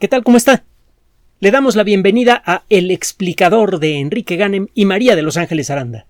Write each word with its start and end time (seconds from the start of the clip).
¿Qué 0.00 0.08
tal? 0.08 0.24
¿Cómo 0.24 0.36
está? 0.36 0.64
Le 1.38 1.52
damos 1.52 1.76
la 1.76 1.84
bienvenida 1.84 2.42
a 2.44 2.64
El 2.68 2.90
explicador 2.90 3.78
de 3.78 4.00
Enrique 4.00 4.34
Ganem 4.34 4.66
y 4.74 4.86
María 4.86 5.14
de 5.14 5.22
Los 5.22 5.36
Ángeles 5.36 5.70
Aranda. 5.70 6.06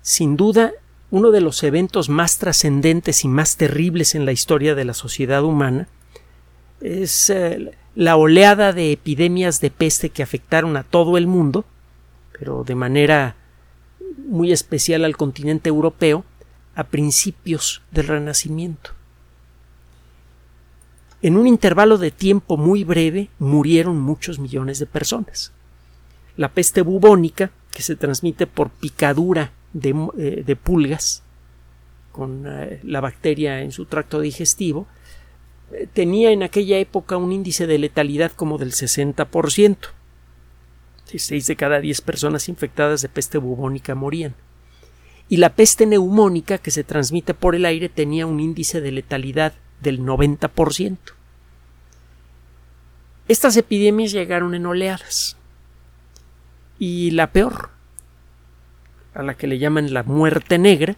Sin 0.00 0.38
duda, 0.38 0.72
uno 1.10 1.30
de 1.30 1.42
los 1.42 1.62
eventos 1.62 2.08
más 2.08 2.38
trascendentes 2.38 3.24
y 3.24 3.28
más 3.28 3.58
terribles 3.58 4.14
en 4.14 4.24
la 4.24 4.32
historia 4.32 4.74
de 4.74 4.86
la 4.86 4.94
sociedad 4.94 5.44
humana 5.44 5.88
es 6.80 7.28
eh, 7.28 7.72
la 7.94 8.16
oleada 8.16 8.72
de 8.72 8.92
epidemias 8.92 9.60
de 9.60 9.70
peste 9.70 10.08
que 10.08 10.22
afectaron 10.22 10.78
a 10.78 10.84
todo 10.84 11.18
el 11.18 11.26
mundo, 11.26 11.66
pero 12.38 12.64
de 12.64 12.74
manera 12.74 13.36
muy 14.26 14.52
especial 14.52 15.04
al 15.04 15.18
continente 15.18 15.68
europeo, 15.68 16.24
a 16.74 16.84
principios 16.84 17.82
del 17.90 18.06
Renacimiento. 18.06 18.92
En 21.22 21.36
un 21.36 21.46
intervalo 21.46 21.98
de 21.98 22.10
tiempo 22.10 22.56
muy 22.56 22.82
breve 22.82 23.30
murieron 23.38 24.00
muchos 24.00 24.40
millones 24.40 24.80
de 24.80 24.86
personas. 24.86 25.52
La 26.36 26.48
peste 26.48 26.82
bubónica, 26.82 27.52
que 27.72 27.82
se 27.82 27.94
transmite 27.94 28.48
por 28.48 28.70
picadura 28.70 29.52
de, 29.72 29.94
eh, 30.18 30.56
pulgas 30.56 31.22
con 32.10 32.44
eh, 32.46 32.80
la 32.82 33.00
bacteria 33.00 33.62
en 33.62 33.70
su 33.70 33.84
tracto 33.84 34.20
digestivo, 34.20 34.88
eh, 35.70 35.86
tenía 35.92 36.32
en 36.32 36.42
aquella 36.42 36.78
época 36.78 37.16
un 37.16 37.30
índice 37.30 37.68
de 37.68 37.78
letalidad 37.78 38.32
como 38.32 38.58
del 38.58 38.72
60%. 38.72 39.76
Seis 41.14 41.46
de 41.46 41.56
cada 41.56 41.80
diez 41.80 42.00
personas 42.00 42.48
infectadas 42.48 43.02
de 43.02 43.08
peste 43.08 43.38
bubónica 43.38 43.94
morían. 43.94 44.34
Y 45.28 45.36
la 45.36 45.54
peste 45.54 45.86
neumónica, 45.86 46.58
que 46.58 46.70
se 46.70 46.84
transmite 46.84 47.34
por 47.34 47.54
el 47.54 47.66
aire, 47.66 47.88
tenía 47.88 48.26
un 48.26 48.40
índice 48.40 48.80
de 48.80 48.92
letalidad 48.92 49.52
del 49.82 50.00
90%. 50.00 50.98
Estas 53.28 53.56
epidemias 53.56 54.12
llegaron 54.12 54.54
en 54.54 54.66
oleadas. 54.66 55.36
Y 56.78 57.12
la 57.12 57.32
peor, 57.32 57.70
a 59.14 59.22
la 59.22 59.34
que 59.34 59.46
le 59.46 59.58
llaman 59.58 59.92
la 59.92 60.02
muerte 60.02 60.58
negra, 60.58 60.96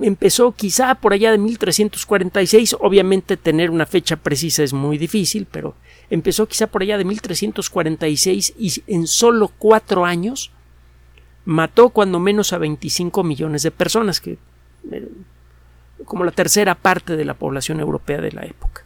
empezó 0.00 0.52
quizá 0.52 0.94
por 0.96 1.12
allá 1.12 1.30
de 1.30 1.38
1346, 1.38 2.76
obviamente 2.80 3.36
tener 3.36 3.70
una 3.70 3.86
fecha 3.86 4.16
precisa 4.16 4.62
es 4.62 4.72
muy 4.72 4.98
difícil, 4.98 5.46
pero 5.50 5.74
empezó 6.10 6.46
quizá 6.46 6.66
por 6.66 6.82
allá 6.82 6.98
de 6.98 7.04
1346 7.04 8.54
y 8.58 8.82
en 8.88 9.06
solo 9.06 9.52
cuatro 9.58 10.04
años 10.04 10.50
mató 11.44 11.90
cuando 11.90 12.18
menos 12.18 12.52
a 12.52 12.58
25 12.58 13.22
millones 13.22 13.62
de 13.62 13.70
personas, 13.70 14.20
que 14.20 14.38
eh, 14.90 15.08
como 16.04 16.24
la 16.24 16.30
tercera 16.32 16.74
parte 16.74 17.16
de 17.16 17.24
la 17.24 17.34
población 17.34 17.80
europea 17.80 18.20
de 18.20 18.32
la 18.32 18.42
época. 18.42 18.84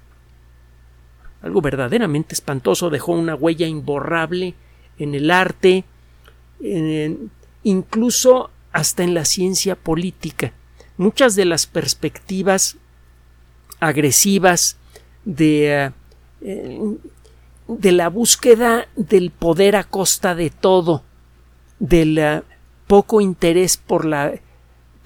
Algo 1.43 1.61
verdaderamente 1.61 2.35
espantoso, 2.35 2.91
dejó 2.91 3.13
una 3.13 3.35
huella 3.35 3.67
imborrable 3.67 4.55
en 4.99 5.15
el 5.15 5.31
arte, 5.31 5.85
incluso 7.63 8.51
hasta 8.73 9.05
en 9.05 9.15
la 9.15 9.25
ciencia 9.25 9.77
política. 9.77 10.53
Muchas 10.97 11.37
de 11.37 11.45
las 11.45 11.67
perspectivas 11.67 12.77
agresivas 13.81 14.77
de, 15.25 15.93
eh, 16.41 16.97
de 17.69 17.93
la 17.93 18.09
búsqueda 18.09 18.89
del 18.97 19.31
poder 19.31 19.77
a 19.77 19.85
costa 19.85 20.35
de 20.35 20.51
todo, 20.51 21.03
del 21.79 22.19
eh, 22.19 22.43
poco 22.87 23.21
interés 23.21 23.77
por 23.77 24.05
la 24.05 24.33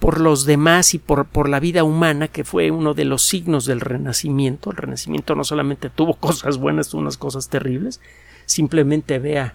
por 0.01 0.19
los 0.19 0.45
demás 0.45 0.95
y 0.95 0.97
por, 0.97 1.27
por, 1.27 1.47
la 1.47 1.59
vida 1.59 1.83
humana, 1.83 2.27
que 2.27 2.43
fue 2.43 2.71
uno 2.71 2.95
de 2.95 3.05
los 3.05 3.21
signos 3.21 3.67
del 3.67 3.79
Renacimiento. 3.79 4.71
El 4.71 4.77
Renacimiento 4.77 5.35
no 5.35 5.43
solamente 5.43 5.91
tuvo 5.91 6.15
cosas 6.19 6.57
buenas, 6.57 6.89
tuvo 6.89 7.01
unas 7.01 7.17
cosas 7.17 7.49
terribles. 7.49 8.01
Simplemente 8.47 9.19
vea, 9.19 9.53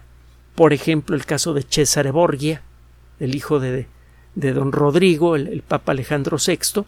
por 0.55 0.71
ejemplo, 0.71 1.17
el 1.17 1.25
caso 1.25 1.53
de 1.53 1.63
Cesare 1.63 2.11
Borgia, 2.11 2.61
el 3.19 3.35
hijo 3.35 3.59
de, 3.59 3.87
de 4.35 4.53
don 4.53 4.71
Rodrigo, 4.71 5.35
el, 5.35 5.63
Papa 5.67 5.91
Alejandro 5.91 6.37
VI. 6.37 6.85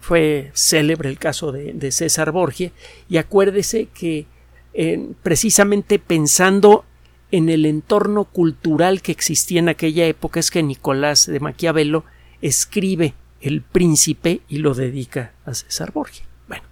Fue 0.00 0.50
célebre 0.54 1.10
el 1.10 1.18
caso 1.18 1.52
de, 1.52 1.92
César 1.92 2.32
Borgia. 2.32 2.72
Y 3.10 3.18
acuérdese 3.18 3.88
que 3.92 4.24
eh, 4.72 5.10
precisamente 5.22 5.98
pensando 5.98 6.86
en 7.32 7.48
el 7.48 7.66
entorno 7.66 8.24
cultural 8.24 9.02
que 9.02 9.12
existía 9.12 9.60
en 9.60 9.68
aquella 9.68 10.06
época 10.06 10.40
es 10.40 10.50
que 10.50 10.62
Nicolás 10.62 11.26
de 11.26 11.40
Maquiavelo 11.40 12.04
escribe 12.42 13.14
El 13.40 13.62
Príncipe 13.62 14.40
y 14.48 14.58
lo 14.58 14.74
dedica 14.74 15.32
a 15.44 15.54
César 15.54 15.92
Borgia. 15.92 16.24
Bueno, 16.48 16.64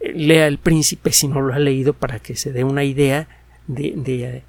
lea 0.00 0.46
El 0.46 0.58
Príncipe 0.58 1.12
si 1.12 1.28
no 1.28 1.40
lo 1.40 1.54
ha 1.54 1.58
leído 1.58 1.92
para 1.94 2.20
que 2.20 2.36
se 2.36 2.52
dé 2.52 2.64
una 2.64 2.84
idea 2.84 3.28
de, 3.66 3.92
de, 3.96 4.42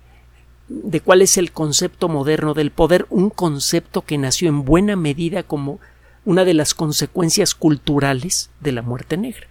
de 0.68 1.02
cuál 1.02 1.22
es 1.22 1.38
el 1.38 1.52
concepto 1.52 2.10
moderno 2.10 2.54
del 2.54 2.72
poder, 2.72 3.06
un 3.10 3.30
concepto 3.30 4.04
que 4.04 4.18
nació 4.18 4.50
en 4.50 4.66
buena 4.66 4.96
medida 4.96 5.44
como 5.44 5.80
una 6.26 6.46
de 6.46 6.54
las 6.54 6.74
consecuencias 6.74 7.54
culturales 7.56 8.50
de 8.62 8.72
la 8.72 8.82
muerte 8.82 9.18
negra. 9.18 9.48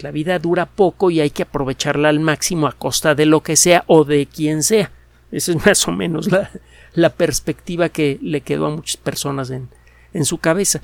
La 0.00 0.10
vida 0.10 0.38
dura 0.38 0.66
poco 0.66 1.10
y 1.10 1.20
hay 1.20 1.30
que 1.30 1.42
aprovecharla 1.42 2.08
al 2.08 2.20
máximo 2.20 2.66
a 2.66 2.72
costa 2.72 3.14
de 3.14 3.26
lo 3.26 3.42
que 3.42 3.56
sea 3.56 3.84
o 3.86 4.04
de 4.04 4.26
quien 4.26 4.62
sea. 4.62 4.92
Esa 5.32 5.52
es 5.52 5.66
más 5.66 5.88
o 5.88 5.92
menos 5.92 6.28
la, 6.94 7.10
perspectiva 7.10 7.88
que 7.88 8.18
le 8.22 8.40
quedó 8.40 8.66
a 8.66 8.70
muchas 8.70 8.96
personas 8.96 9.50
en, 9.50 10.24
su 10.24 10.38
cabeza. 10.38 10.82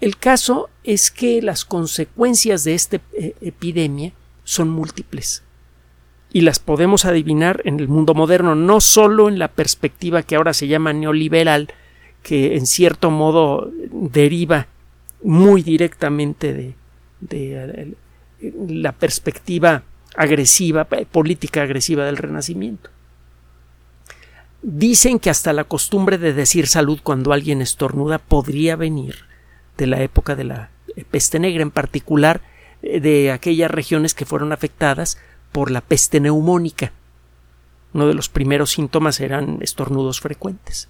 El 0.00 0.16
caso 0.16 0.70
es 0.84 1.10
que 1.10 1.42
las 1.42 1.64
consecuencias 1.64 2.64
de 2.64 2.74
esta 2.74 3.00
eh, 3.14 3.34
epidemia 3.40 4.12
son 4.44 4.68
múltiples 4.70 5.42
y 6.32 6.42
las 6.42 6.58
podemos 6.58 7.04
adivinar 7.04 7.62
en 7.64 7.80
el 7.80 7.88
mundo 7.88 8.14
moderno, 8.14 8.54
no 8.54 8.80
solo 8.80 9.28
en 9.28 9.38
la 9.38 9.48
perspectiva 9.48 10.22
que 10.22 10.36
ahora 10.36 10.52
se 10.52 10.68
llama 10.68 10.92
neoliberal, 10.92 11.68
que 12.22 12.56
en 12.56 12.66
cierto 12.66 13.10
modo 13.10 13.72
deriva 13.90 14.66
muy 15.22 15.62
directamente 15.62 16.52
de, 16.52 16.74
de, 17.20 17.94
la 18.40 18.92
perspectiva 18.92 19.82
agresiva, 20.16 20.86
eh, 20.90 21.06
política 21.06 21.62
agresiva 21.62 22.04
del 22.04 22.16
Renacimiento. 22.16 22.90
Dicen 24.62 25.18
que 25.18 25.30
hasta 25.30 25.52
la 25.52 25.64
costumbre 25.64 26.18
de 26.18 26.32
decir 26.32 26.66
salud 26.66 27.00
cuando 27.02 27.32
alguien 27.32 27.62
estornuda 27.62 28.18
podría 28.18 28.76
venir 28.76 29.26
de 29.76 29.86
la 29.86 30.02
época 30.02 30.34
de 30.34 30.44
la 30.44 30.70
peste 31.10 31.38
negra, 31.38 31.62
en 31.62 31.70
particular 31.70 32.40
eh, 32.82 33.00
de 33.00 33.30
aquellas 33.30 33.70
regiones 33.70 34.14
que 34.14 34.26
fueron 34.26 34.52
afectadas 34.52 35.18
por 35.52 35.70
la 35.70 35.80
peste 35.80 36.20
neumónica. 36.20 36.92
Uno 37.94 38.06
de 38.06 38.14
los 38.14 38.28
primeros 38.28 38.72
síntomas 38.72 39.20
eran 39.20 39.58
estornudos 39.62 40.20
frecuentes. 40.20 40.88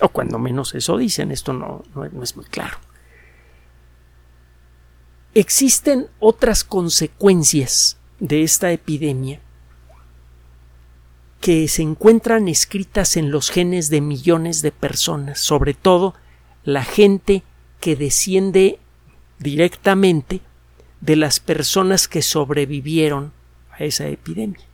O 0.00 0.08
cuando 0.08 0.38
menos 0.38 0.74
eso 0.74 0.96
dicen, 0.96 1.32
esto 1.32 1.52
no, 1.52 1.82
no 1.94 2.22
es 2.22 2.36
muy 2.36 2.44
claro. 2.46 2.78
Existen 5.40 6.08
otras 6.18 6.64
consecuencias 6.64 7.96
de 8.18 8.42
esta 8.42 8.72
epidemia 8.72 9.40
que 11.40 11.68
se 11.68 11.82
encuentran 11.82 12.48
escritas 12.48 13.16
en 13.16 13.30
los 13.30 13.48
genes 13.48 13.88
de 13.88 14.00
millones 14.00 14.62
de 14.62 14.72
personas, 14.72 15.38
sobre 15.38 15.74
todo 15.74 16.14
la 16.64 16.82
gente 16.82 17.44
que 17.78 17.94
desciende 17.94 18.80
directamente 19.38 20.40
de 21.00 21.14
las 21.14 21.38
personas 21.38 22.08
que 22.08 22.22
sobrevivieron 22.22 23.32
a 23.70 23.84
esa 23.84 24.08
epidemia. 24.08 24.66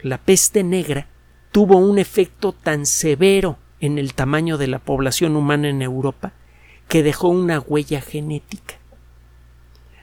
La 0.00 0.16
peste 0.16 0.64
negra 0.64 1.06
tuvo 1.52 1.76
un 1.76 1.98
efecto 1.98 2.52
tan 2.52 2.86
severo 2.86 3.58
en 3.78 3.98
el 3.98 4.14
tamaño 4.14 4.56
de 4.56 4.68
la 4.68 4.78
población 4.78 5.36
humana 5.36 5.68
en 5.68 5.82
Europa 5.82 6.32
que 6.88 7.02
dejó 7.02 7.28
una 7.28 7.60
huella 7.60 8.00
genética. 8.00 8.77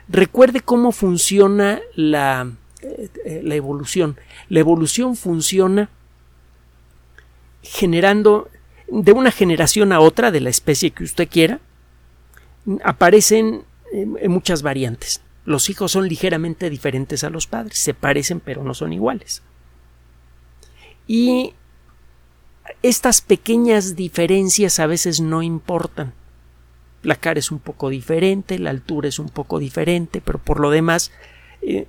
Recuerde 0.08 0.62
cómo 0.62 0.92
funciona 0.92 1.82
la, 1.96 2.52
eh, 2.82 3.42
la 3.44 3.56
evolución. 3.56 4.18
La 4.50 4.60
evolución 4.60 5.16
funciona 5.16 5.90
generando 7.64 8.50
de 8.88 9.12
una 9.12 9.32
generación 9.32 9.92
a 9.92 10.00
otra 10.00 10.32
de 10.32 10.42
la 10.42 10.50
especie 10.50 10.92
que 10.92 11.04
usted 11.04 11.28
quiera, 11.28 11.60
aparecen 12.84 13.64
eh, 13.92 14.28
muchas 14.28 14.62
variantes. 14.62 15.22
Los 15.46 15.70
hijos 15.70 15.92
son 15.92 16.08
ligeramente 16.08 16.70
diferentes 16.70 17.24
a 17.24 17.30
los 17.30 17.48
padres, 17.48 17.78
se 17.78 17.94
parecen 17.94 18.40
pero 18.40 18.64
no 18.64 18.74
son 18.74 18.94
iguales. 18.94 19.42
Y 21.08 21.54
estas 22.82 23.22
pequeñas 23.22 23.96
diferencias 23.96 24.80
a 24.80 24.88
veces 24.88 25.22
no 25.22 25.42
importan 25.42 26.14
la 27.06 27.16
cara 27.16 27.40
es 27.40 27.52
un 27.52 27.60
poco 27.60 27.90
diferente, 27.90 28.60
la 28.60 28.72
altura 28.72 29.08
es 29.08 29.20
un 29.20 29.30
poco 29.30 29.60
diferente, 29.60 30.22
pero 30.24 30.40
por 30.40 30.60
lo 30.60 30.72
demás, 30.72 31.12
eh, 31.62 31.88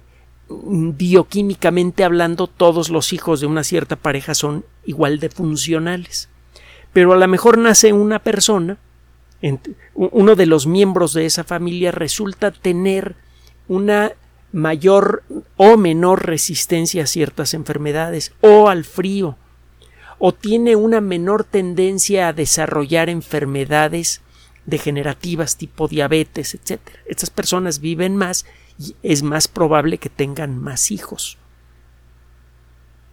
bioquímicamente 0.49 2.05
hablando, 2.05 2.47
todos 2.47 2.91
los 2.91 3.13
hijos 3.13 3.41
de 3.41 3.47
una 3.47 3.65
cierta 3.65 3.97
pareja 3.97 4.35
son 4.35 4.65
igual 4.85 5.19
de 5.19 5.31
funcionales. 5.31 6.29
Pero 6.93 7.13
a 7.13 7.17
lo 7.17 7.29
mejor 7.29 7.59
nace 7.59 7.93
una 7.93 8.21
persona, 8.21 8.79
uno 9.95 10.35
de 10.35 10.47
los 10.47 10.67
miembros 10.67 11.13
de 11.13 11.27
esa 11.27 11.45
familia 11.45 11.93
resulta 11.93 12.51
tener 12.51 13.17
una 13.69 14.13
mayor 14.53 15.23
o 15.57 15.77
menor 15.77 16.27
resistencia 16.27 17.05
a 17.05 17.07
ciertas 17.07 17.53
enfermedades 17.53 18.33
o 18.41 18.69
al 18.69 18.85
frío 18.85 19.37
o 20.19 20.33
tiene 20.33 20.77
una 20.77 21.01
menor 21.01 21.45
tendencia 21.45 22.29
a 22.29 22.33
desarrollar 22.33 23.11
enfermedades 23.11 24.23
degenerativas 24.67 25.57
tipo 25.57 25.89
diabetes, 25.89 26.55
etc. 26.55 26.81
Estas 27.07 27.31
personas 27.31 27.81
viven 27.81 28.17
más 28.17 28.45
y 28.79 28.97
es 29.03 29.23
más 29.23 29.49
probable 29.49 29.99
que 29.99 30.11
tengan 30.11 30.59
más 30.59 30.91
hijos. 30.91 31.39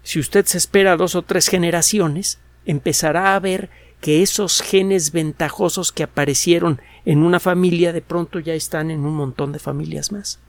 Si 0.03 0.19
usted 0.19 0.45
se 0.45 0.57
espera 0.57 0.97
dos 0.97 1.15
o 1.15 1.21
tres 1.21 1.47
generaciones, 1.47 2.39
empezará 2.65 3.35
a 3.35 3.39
ver 3.39 3.69
que 4.01 4.21
esos 4.21 4.61
genes 4.61 5.13
ventajosos 5.13 5.93
que 5.93 6.03
aparecieron 6.03 6.81
en 7.05 7.23
una 7.23 7.39
familia 7.39 7.93
de 7.93 8.01
pronto 8.01 8.39
ya 8.39 8.53
están 8.53 8.91
en 8.91 9.05
un 9.05 9.15
montón 9.15 9.53
de 9.53 9.59
familias 9.59 10.11
más. 10.11 10.39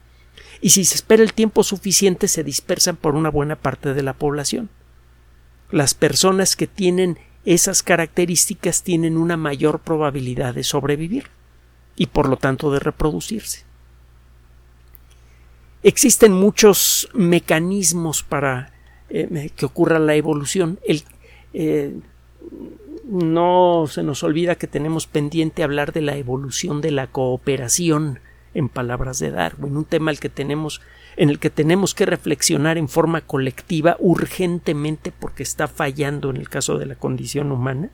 Y 0.61 0.71
si 0.71 0.85
se 0.85 0.97
espera 0.97 1.23
el 1.23 1.35
tiempo 1.35 1.63
suficiente 1.63 2.27
se 2.27 2.43
dispersan 2.43 2.97
por 2.97 3.15
una 3.15 3.31
buena 3.31 3.55
parte 3.55 3.95
de 3.95 4.03
la 4.03 4.15
población. 4.15 4.71
Las 5.71 5.95
personas 5.95 6.57
que 6.57 6.67
tienen 6.67 7.19
esas 7.45 7.83
características 7.83 8.83
tienen 8.83 9.17
una 9.17 9.37
mayor 9.37 9.81
probabilidad 9.81 10.55
de 10.55 10.65
sobrevivir 10.65 11.29
y 11.97 12.07
por 12.07 12.29
lo 12.29 12.37
tanto 12.37 12.71
de 12.71 12.81
reproducirse. 12.81 13.65
Existen 15.83 16.33
muchos 16.33 17.11
mecanismos 17.13 18.23
para 18.23 18.73
eh, 19.11 19.51
que 19.55 19.67
ocurra 19.67 19.99
la 19.99 20.15
evolución. 20.15 20.79
Eh, 21.53 21.95
no 23.05 23.85
se 23.89 24.03
nos 24.03 24.23
olvida 24.23 24.55
que 24.55 24.67
tenemos 24.67 25.07
pendiente 25.07 25.63
hablar 25.63 25.93
de 25.93 26.01
la 26.01 26.17
evolución 26.17 26.81
de 26.81 26.91
la 26.91 27.07
cooperación 27.09 28.21
en 28.55 28.69
palabras 28.69 29.19
de 29.19 29.31
Darwin, 29.31 29.77
un 29.77 29.85
tema 29.85 30.11
al 30.11 30.21
que 30.21 30.31
tenemos, 30.31 30.81
en 31.17 31.31
el 31.31 31.39
que 31.39 31.51
tenemos 31.51 31.95
que 31.95 32.07
reflexionar 32.07 32.79
en 32.79 32.89
forma 32.89 33.21
colectiva 33.21 33.97
urgentemente 34.01 35.13
porque 35.13 35.43
está 35.43 35.69
fallando 35.69 36.31
en 36.31 36.37
el 36.37 36.49
caso 36.49 36.79
de 36.79 36.87
la 36.87 36.97
condición 36.97 37.53
humana 37.53 37.91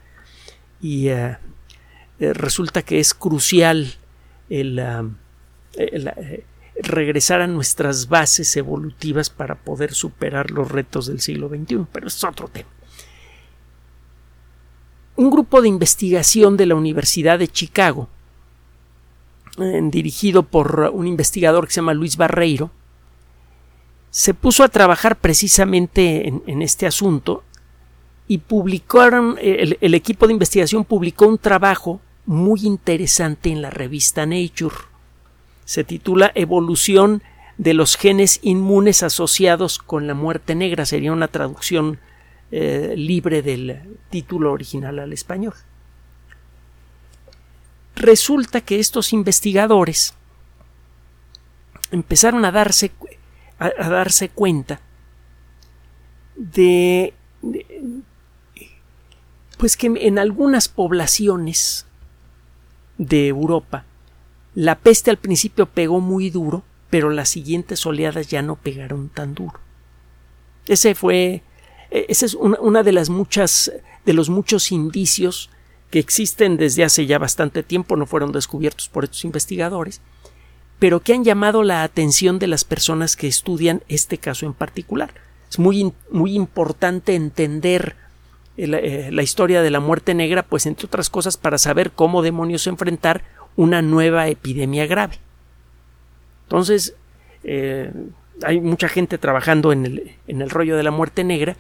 y 0.81 1.09
eh, 1.09 1.37
eh, 2.19 2.33
resulta 2.33 2.83
que 2.83 3.01
es 3.01 3.13
crucial 3.15 3.95
el, 4.49 4.79
eh, 5.77 6.45
regresar 6.83 7.43
a 7.43 7.47
nuestras 7.47 8.09
bases 8.09 8.57
evolutivas 8.57 9.29
para 9.29 9.57
poder 9.57 9.93
superar 9.93 10.51
los 10.51 10.71
retos 10.71 11.07
del 11.07 11.21
siglo 11.21 11.49
XXI, 11.49 11.87
pero 11.93 12.07
es 12.07 12.25
otro 12.25 12.49
tema. 12.49 12.69
Un 15.17 15.31
grupo 15.31 15.61
de 15.61 15.69
investigación 15.69 16.57
de 16.57 16.67
la 16.67 16.75
Universidad 16.75 17.39
de 17.39 17.49
Chicago 17.49 18.09
dirigido 19.91 20.45
por 20.45 20.91
un 20.95 21.07
investigador 21.07 21.67
que 21.67 21.73
se 21.73 21.81
llama 21.81 21.93
Luis 21.93 22.17
Barreiro, 22.17 22.71
se 24.11 24.35
puso 24.35 24.65
a 24.65 24.69
trabajar 24.69 25.17
precisamente 25.17 26.29
en, 26.29 26.63
este 26.63 26.87
asunto 26.87 27.45
y 28.27 28.39
publicaron, 28.39 29.37
el, 29.41 29.79
el, 29.81 29.95
equipo 29.95 30.27
de 30.27 30.33
investigación 30.33 30.85
publicó 30.85 31.27
un 31.27 31.39
trabajo 31.39 32.01
muy 32.27 32.61
interesante 32.65 33.51
en 33.51 33.63
la 33.63 33.71
revista 33.71 34.27
Nature. 34.27 34.75
Se 35.65 35.85
titula 35.85 36.33
Evolución 36.35 37.23
de 37.59 37.75
los 37.75 37.97
genes 37.97 38.41
inmunes 38.43 39.03
asociados 39.03 39.79
con 39.79 40.07
la 40.07 40.15
muerte 40.15 40.55
negra. 40.55 40.87
Sería 40.87 41.13
una 41.13 41.29
traducción 41.29 42.01
eh, 42.53 42.95
libre 42.97 43.43
del 43.43 43.99
título 44.11 44.51
original 44.51 44.99
al 44.99 45.13
español. 45.13 45.55
Resulta 47.95 48.61
que 48.61 48.81
estos 48.81 49.13
investigadores 49.13 50.15
empezaron 51.93 52.45
a 52.45 52.51
darse, 52.51 52.93
a, 53.61 53.89
darse 53.89 54.31
cuenta 54.31 54.81
de, 56.35 57.13
pues 59.59 59.77
que 59.77 59.87
en 59.87 60.19
algunas 60.19 60.69
poblaciones 60.69 61.87
de 62.97 63.29
Europa 63.29 63.85
la 64.55 64.79
peste 64.79 65.11
al 65.11 65.19
principio 65.19 65.67
pegó 65.67 66.01
muy 66.01 66.31
duro, 66.31 66.65
pero 66.89 67.11
las 67.11 67.29
siguientes 67.29 67.85
oleadas 67.87 68.29
ya 68.29 68.43
no 68.43 68.57
pegaron 68.57 69.11
tan 69.11 69.35
duro. 69.35 69.61
Ese 70.67 70.95
fue, 70.95 71.43
ese 71.91 72.27
es 72.27 72.35
una, 72.35 72.59
una 72.61 72.83
de 72.83 72.93
las 72.93 73.11
muchas, 73.11 73.73
de 74.05 74.13
los 74.13 74.29
muchos 74.29 74.73
indicios 74.73 75.51
que 75.91 75.99
existen 75.99 76.57
desde 76.57 76.85
hace 76.85 77.07
ya 77.07 77.19
bastante 77.19 77.63
tiempo, 77.63 77.97
no 77.97 78.07
fueron 78.07 78.33
descubiertos 78.33 78.89
por 78.89 79.05
estos 79.05 79.25
investigadores, 79.25 80.01
pero 80.81 81.01
que 81.01 81.13
han 81.13 81.25
llamado 81.25 81.63
la 81.63 81.85
atención 81.85 82.39
de 82.39 82.47
las 82.49 82.65
personas 82.65 83.15
que 83.15 83.29
estudian 83.29 83.83
este 83.89 84.17
caso 84.19 84.47
en 84.47 84.55
particular. 84.55 85.13
Es 85.49 85.59
muy, 85.59 85.93
muy 86.11 86.35
importante 86.35 87.15
entender 87.15 87.97
eh, 88.57 89.11
la 89.13 89.23
historia 89.23 89.61
de 89.61 89.71
la 89.71 89.79
muerte 89.79 90.15
negra, 90.15 90.43
pues 90.43 90.65
entre 90.65 90.87
otras 90.87 91.11
cosas 91.11 91.37
para 91.37 91.59
saber 91.59 91.93
cómo 91.93 92.23
demonios 92.23 92.67
enfrentar 92.67 93.23
una 93.57 93.83
nueva 93.83 94.29
epidemia 94.29 94.87
grave. 94.87 95.19
Entonces, 96.45 96.95
eh, 97.45 97.93
hay 98.43 98.61
mucha 98.61 98.89
gente 98.89 99.19
trabajando 99.19 99.73
en 99.73 99.85
el, 99.85 100.17
en 100.29 100.41
el 100.41 100.49
rollo 100.49 100.79
de 100.79 100.83
la 100.83 100.91
muerte 100.91 101.25
negra 101.25 101.57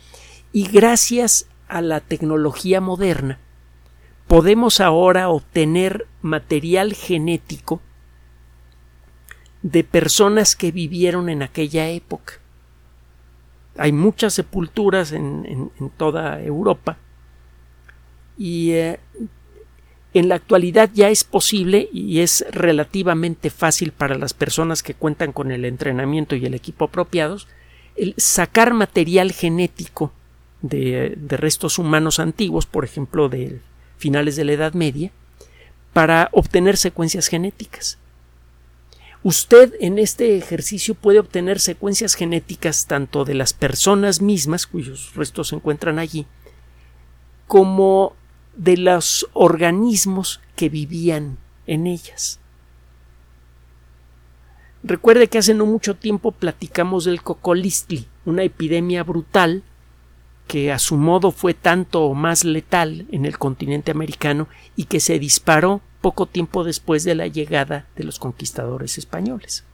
y 0.50 0.66
gracias 0.66 1.46
a 1.69 1.82
la 1.82 2.00
tecnología 2.00 2.81
moderna, 2.81 3.38
podemos 4.28 4.81
ahora 4.81 5.28
obtener 5.28 6.06
material 6.23 6.94
genético 6.94 7.82
de 9.62 9.85
personas 9.85 10.57
que 10.57 10.73
vivieron 10.73 11.29
en 11.29 11.43
aquella 11.43 11.89
época. 11.89 12.35
Hay 13.77 13.93
muchas 13.93 14.35
sepulturas 14.35 15.12
en, 15.12 15.71
toda 15.97 16.43
Europa 16.43 16.99
y 18.37 18.73
eh, 18.73 19.01
en 20.12 20.29
la 20.29 20.35
actualidad 20.35 20.91
ya 20.93 21.09
es 21.09 21.25
posible 21.25 21.89
y 21.93 22.21
es 22.21 22.45
relativamente 22.51 23.51
fácil 23.51 23.93
para 23.93 24.17
las 24.17 24.35
personas 24.35 24.83
que 24.83 24.95
cuentan 24.95 25.33
con 25.33 25.51
el 25.51 25.65
entrenamiento 25.65 26.35
y 26.35 26.45
el 26.47 26.55
equipo 26.55 26.87
apropiados 26.87 27.47
el 27.97 28.15
sacar 28.17 28.73
material 28.73 29.33
genético 29.33 30.12
de, 30.62 31.15
de 31.17 31.37
restos 31.37 31.79
humanos 31.79 32.19
antiguos, 32.19 32.67
por 32.67 32.85
ejemplo, 32.85 33.29
del 33.29 33.61
finales 33.99 34.37
de 34.37 34.45
la 34.45 34.53
Edad 34.53 34.73
Media, 34.73 35.11
para 35.93 36.31
obtener 36.33 36.77
secuencias 36.77 37.29
genéticas. 37.29 37.99
Usted 39.22 39.75
en 39.81 39.99
este 39.99 40.38
ejercicio 40.38 40.94
puede 40.94 41.19
obtener 41.19 41.61
secuencias 41.61 42.14
genéticas 42.14 42.87
tanto 42.87 43.26
de 43.26 43.35
las 43.35 43.52
personas 43.52 44.23
mismas, 44.23 44.66
cuyos 44.66 45.14
restos 45.14 45.49
se 45.49 45.56
encuentran 45.56 45.99
allí, 45.99 46.26
como 47.47 48.14
de 48.56 48.78
los 48.78 49.28
organismos 49.35 50.40
que 50.56 50.71
vivían 50.71 51.37
en 51.66 51.87
ellas. 51.87 52.40
Recuerde 54.83 55.28
que 55.28 55.37
hace 55.37 55.52
no 55.52 55.66
mucho 55.66 55.97
tiempo 55.97 56.33
platicamos 56.33 57.04
del 57.04 57.23
cocolistli, 57.23 58.06
una 58.25 58.45
epidemia 58.45 59.02
brutal 59.02 59.62
que 60.47 60.73
a 60.73 60.78
su 60.78 60.97
modo 60.97 61.30
fue 61.30 61.52
tanto 61.52 62.04
o 62.04 62.14
más 62.14 62.45
letal 62.45 63.06
en 63.12 63.26
el 63.26 63.38
continente 63.38 63.90
americano 63.90 64.49
y 64.75 64.85
que 64.85 64.99
se 64.99 65.18
disparó 65.18 65.83
poco 66.00 66.26
tiempo 66.26 66.64
después 66.64 67.04
de 67.04 67.14
la 67.14 67.26
llegada 67.26 67.87
de 67.97 68.04
los 68.04 68.19
conquistadores 68.19 68.99
españoles. 68.99 69.64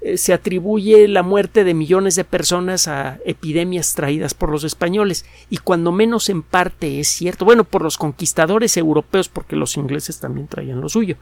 Eh, 0.00 0.18
se 0.18 0.32
atribuye 0.32 1.08
la 1.08 1.22
muerte 1.22 1.64
de 1.64 1.74
millones 1.74 2.16
de 2.16 2.24
personas 2.24 2.86
a 2.86 3.18
epidemias 3.24 3.94
traídas 3.94 4.34
por 4.34 4.50
los 4.50 4.62
españoles 4.62 5.24
y 5.50 5.58
cuando 5.58 5.90
menos 5.90 6.28
en 6.28 6.42
parte 6.42 7.00
es 7.00 7.08
cierto, 7.08 7.44
bueno, 7.44 7.64
por 7.64 7.82
los 7.82 7.98
conquistadores 7.98 8.76
europeos 8.76 9.28
porque 9.28 9.56
los 9.56 9.76
ingleses 9.76 10.20
también 10.20 10.48
traían 10.48 10.80
lo 10.80 10.88
suyo 10.88 11.16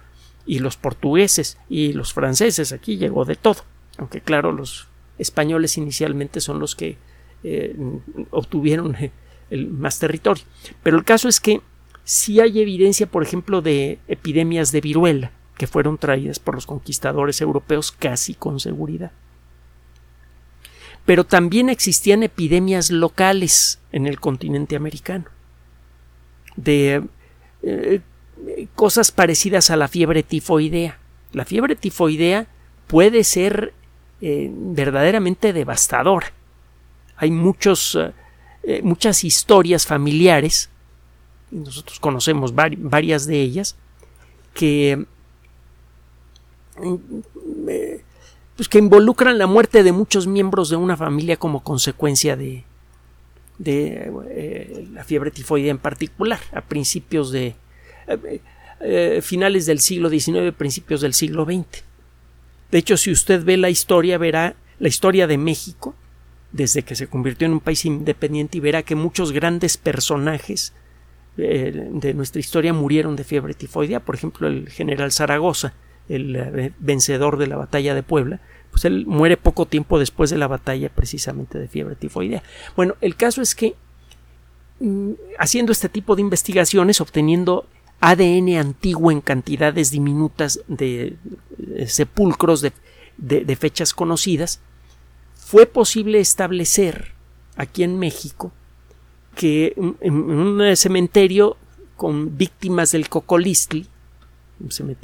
y 0.44 0.58
los 0.58 0.76
portugueses 0.76 1.56
y 1.68 1.92
los 1.92 2.12
franceses 2.12 2.72
aquí 2.72 2.96
llegó 2.96 3.24
de 3.24 3.36
todo, 3.36 3.62
aunque 3.96 4.20
claro 4.20 4.52
los 4.52 4.88
españoles 5.18 5.78
inicialmente 5.78 6.40
son 6.40 6.58
los 6.58 6.74
que 6.74 6.98
eh, 7.44 7.76
obtuvieron 8.30 8.96
el 9.50 9.68
más 9.68 9.98
territorio. 9.98 10.44
Pero 10.82 10.96
el 10.96 11.04
caso 11.04 11.28
es 11.28 11.40
que 11.40 11.60
si 12.04 12.40
hay 12.40 12.60
evidencia, 12.60 13.06
por 13.06 13.22
ejemplo, 13.22 13.62
de 13.62 13.98
epidemias 14.08 14.72
de 14.72 14.80
viruela 14.80 15.32
que 15.56 15.66
fueron 15.66 15.98
traídas 15.98 16.38
por 16.38 16.54
los 16.54 16.66
conquistadores 16.66 17.40
europeos 17.40 17.92
casi 17.92 18.34
con 18.34 18.60
seguridad. 18.60 19.12
Pero 21.06 21.24
también 21.24 21.68
existían 21.68 22.22
epidemias 22.22 22.90
locales 22.90 23.80
en 23.92 24.06
el 24.06 24.20
continente 24.20 24.74
americano 24.74 25.26
de 26.56 27.04
eh, 27.62 28.00
cosas 28.74 29.10
parecidas 29.10 29.70
a 29.70 29.76
la 29.76 29.88
fiebre 29.88 30.22
tifoidea. 30.22 30.98
La 31.32 31.44
fiebre 31.44 31.76
tifoidea 31.76 32.46
puede 32.86 33.22
ser 33.24 33.74
eh, 34.20 34.50
verdaderamente 34.52 35.52
devastadora 35.52 36.32
hay 37.16 37.30
muchos, 37.30 37.98
eh, 38.62 38.80
muchas 38.82 39.24
historias 39.24 39.86
familiares, 39.86 40.70
nosotros 41.54 42.00
conocemos 42.00 42.54
varias 42.54 43.26
de 43.26 43.40
ellas, 43.40 43.76
que 44.52 45.06
mm, 46.76 46.94
eh, 47.68 48.02
pues, 48.56 48.68
que 48.68 48.78
involucran 48.78 49.38
la 49.38 49.46
muerte 49.46 49.82
de 49.82 49.92
muchos 49.92 50.26
miembros 50.26 50.68
de 50.68 50.76
una 50.76 50.96
familia 50.96 51.36
como 51.36 51.62
consecuencia 51.62 52.36
de, 52.36 52.64
de 53.58 54.12
eh, 54.30 54.88
la 54.92 55.04
fiebre 55.04 55.30
tifoidea 55.30 55.70
en 55.70 55.78
particular, 55.78 56.40
a 56.52 56.60
principios 56.60 57.30
de 57.30 57.54
eh, 58.80 59.20
finales 59.22 59.66
del 59.66 59.80
siglo 59.80 60.10
XIX, 60.10 60.52
principios 60.56 61.00
del 61.00 61.14
siglo 61.14 61.44
XX. 61.44 61.84
De 62.70 62.78
hecho, 62.78 62.96
si 62.96 63.12
usted 63.12 63.44
ve 63.44 63.56
la 63.56 63.70
historia, 63.70 64.18
verá 64.18 64.56
la 64.78 64.88
historia 64.88 65.26
de 65.26 65.38
México, 65.38 65.94
desde 66.50 66.82
que 66.82 66.94
se 66.94 67.06
convirtió 67.06 67.46
en 67.46 67.52
un 67.52 67.60
país 67.60 67.84
independiente, 67.84 68.58
y 68.58 68.60
verá 68.60 68.82
que 68.82 68.94
muchos 68.94 69.32
grandes 69.32 69.76
personajes 69.76 70.72
de 71.36 72.12
nuestra 72.14 72.40
historia 72.40 72.72
murieron 72.72 73.16
de 73.16 73.24
fiebre 73.24 73.54
tifoidea. 73.54 74.00
Por 74.00 74.14
ejemplo, 74.14 74.46
el 74.46 74.68
general 74.68 75.12
Zaragoza, 75.12 75.74
el 76.08 76.72
vencedor 76.78 77.38
de 77.38 77.46
la 77.46 77.56
batalla 77.56 77.94
de 77.94 78.02
Puebla, 78.02 78.40
pues 78.70 78.84
él 78.84 79.06
muere 79.06 79.36
poco 79.36 79.66
tiempo 79.66 79.98
después 79.98 80.30
de 80.30 80.38
la 80.38 80.48
batalla 80.48 80.88
precisamente 80.88 81.58
de 81.58 81.68
fiebre 81.68 81.94
tifoidea. 81.94 82.42
Bueno, 82.74 82.96
el 83.00 83.14
caso 83.14 83.40
es 83.40 83.54
que 83.54 83.76
mm, 84.80 85.12
haciendo 85.38 85.70
este 85.70 85.88
tipo 85.88 86.16
de 86.16 86.22
investigaciones, 86.22 87.00
obteniendo 87.00 87.66
ADN 88.00 88.56
antiguo 88.56 89.10
en 89.10 89.20
cantidades 89.20 89.90
diminutas 89.90 90.60
de, 90.68 91.16
sepulcros 91.86 92.62
de, 92.62 93.56
fechas 93.56 93.94
conocidas, 93.94 94.60
fue 95.34 95.66
posible 95.66 96.20
establecer 96.20 97.12
aquí 97.56 97.82
en 97.82 97.98
México 97.98 98.52
que 99.34 99.74
en 100.00 100.14
un 100.14 100.76
cementerio 100.76 101.56
con 101.96 102.36
víctimas 102.36 102.92
del 102.92 103.08
cocolistli 103.08 103.86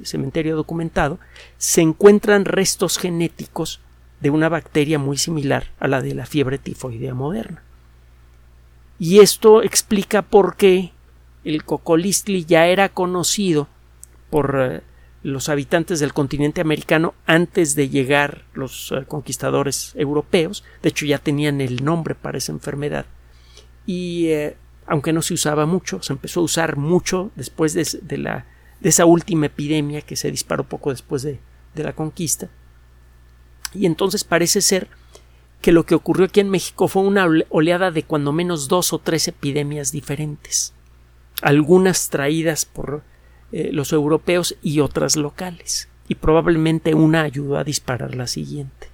cementerio 0.05 0.57
documentado, 0.57 1.19
se 1.59 1.81
encuentran 1.81 2.45
restos 2.45 2.99
genéticos 2.99 3.81
de 4.21 4.31
una 4.31 4.49
bacteria 4.49 4.99
muy 4.99 5.17
similar 5.17 5.69
a 5.79 5.89
la 5.89 6.03
de 6.03 6.15
la 6.15 6.27
fiebre 6.27 6.59
tifoidea 6.59 7.15
moderna. 7.15 7.63
Y 8.99 9.21
esto 9.21 9.63
explica 9.63 10.23
por 10.23 10.57
qué 10.57 10.93
el 11.45 11.65
cocolistli 11.65 12.45
ya 12.45 12.67
era 12.67 12.91
conocido 12.91 13.67
por 14.29 14.57
eh, 14.61 14.81
los 15.23 15.49
habitantes 15.49 16.01
del 16.01 16.13
continente 16.13 16.61
americano 16.61 17.15
antes 17.27 17.75
de 17.75 17.89
llegar 17.89 18.45
los 18.53 18.93
eh, 18.93 19.05
conquistadores 19.09 19.93
europeos. 19.97 20.65
De 20.83 20.91
hecho, 20.91 21.07
ya 21.07 21.19
tenían 21.19 21.63
el 21.63 21.83
nombre 21.83 22.15
para 22.15 22.37
esa 22.37 22.53
enfermedad. 22.53 23.07
Y 23.93 24.29
eh, 24.29 24.57
aunque 24.87 25.13
no 25.13 25.21
se 25.21 25.35
usaba 25.35 25.67
mucho, 25.67 26.01
se 26.01 26.13
empezó 26.13 26.39
a 26.39 26.45
usar 26.45 26.77
mucho 26.77 27.33
después 27.35 27.75
de 27.75 28.19
la 28.19 28.47
de 28.79 28.89
esa 28.89 29.05
última 29.05 29.47
epidemia 29.47 30.01
que 30.01 30.15
se 30.15 30.31
disparó 30.31 30.63
poco 30.63 30.91
después 30.91 31.23
de, 31.23 31.41
la 31.75 31.93
conquista. 31.93 32.49
Y 33.75 33.87
entonces 33.87 34.23
parece 34.23 34.61
ser 34.61 34.87
que 35.61 35.73
lo 35.73 35.87
que 35.87 35.97
ocurrió 35.97 36.27
aquí 36.27 36.39
en 36.39 36.51
México 36.51 36.87
fue 36.87 37.03
una 37.03 37.27
oleada 37.49 37.91
de 37.91 38.05
cuando 38.05 38.33
menos 38.33 38.69
dos 38.69 38.93
o 38.93 39.01
tres 39.01 39.27
epidemias 39.27 39.91
diferentes, 39.91 40.73
algunas 41.43 42.11
traídas 42.11 42.65
por 42.65 43.03
eh, 43.51 43.71
los 43.73 43.93
europeos 43.93 44.55
y 44.63 44.79
otras 44.79 45.17
locales, 45.17 45.89
y 46.07 46.15
probablemente 46.15 46.95
una 46.95 47.23
ayudó 47.23 47.59
a 47.59 47.65
disparar 47.65 48.15
la 48.15 48.29
siguiente. 48.29 48.87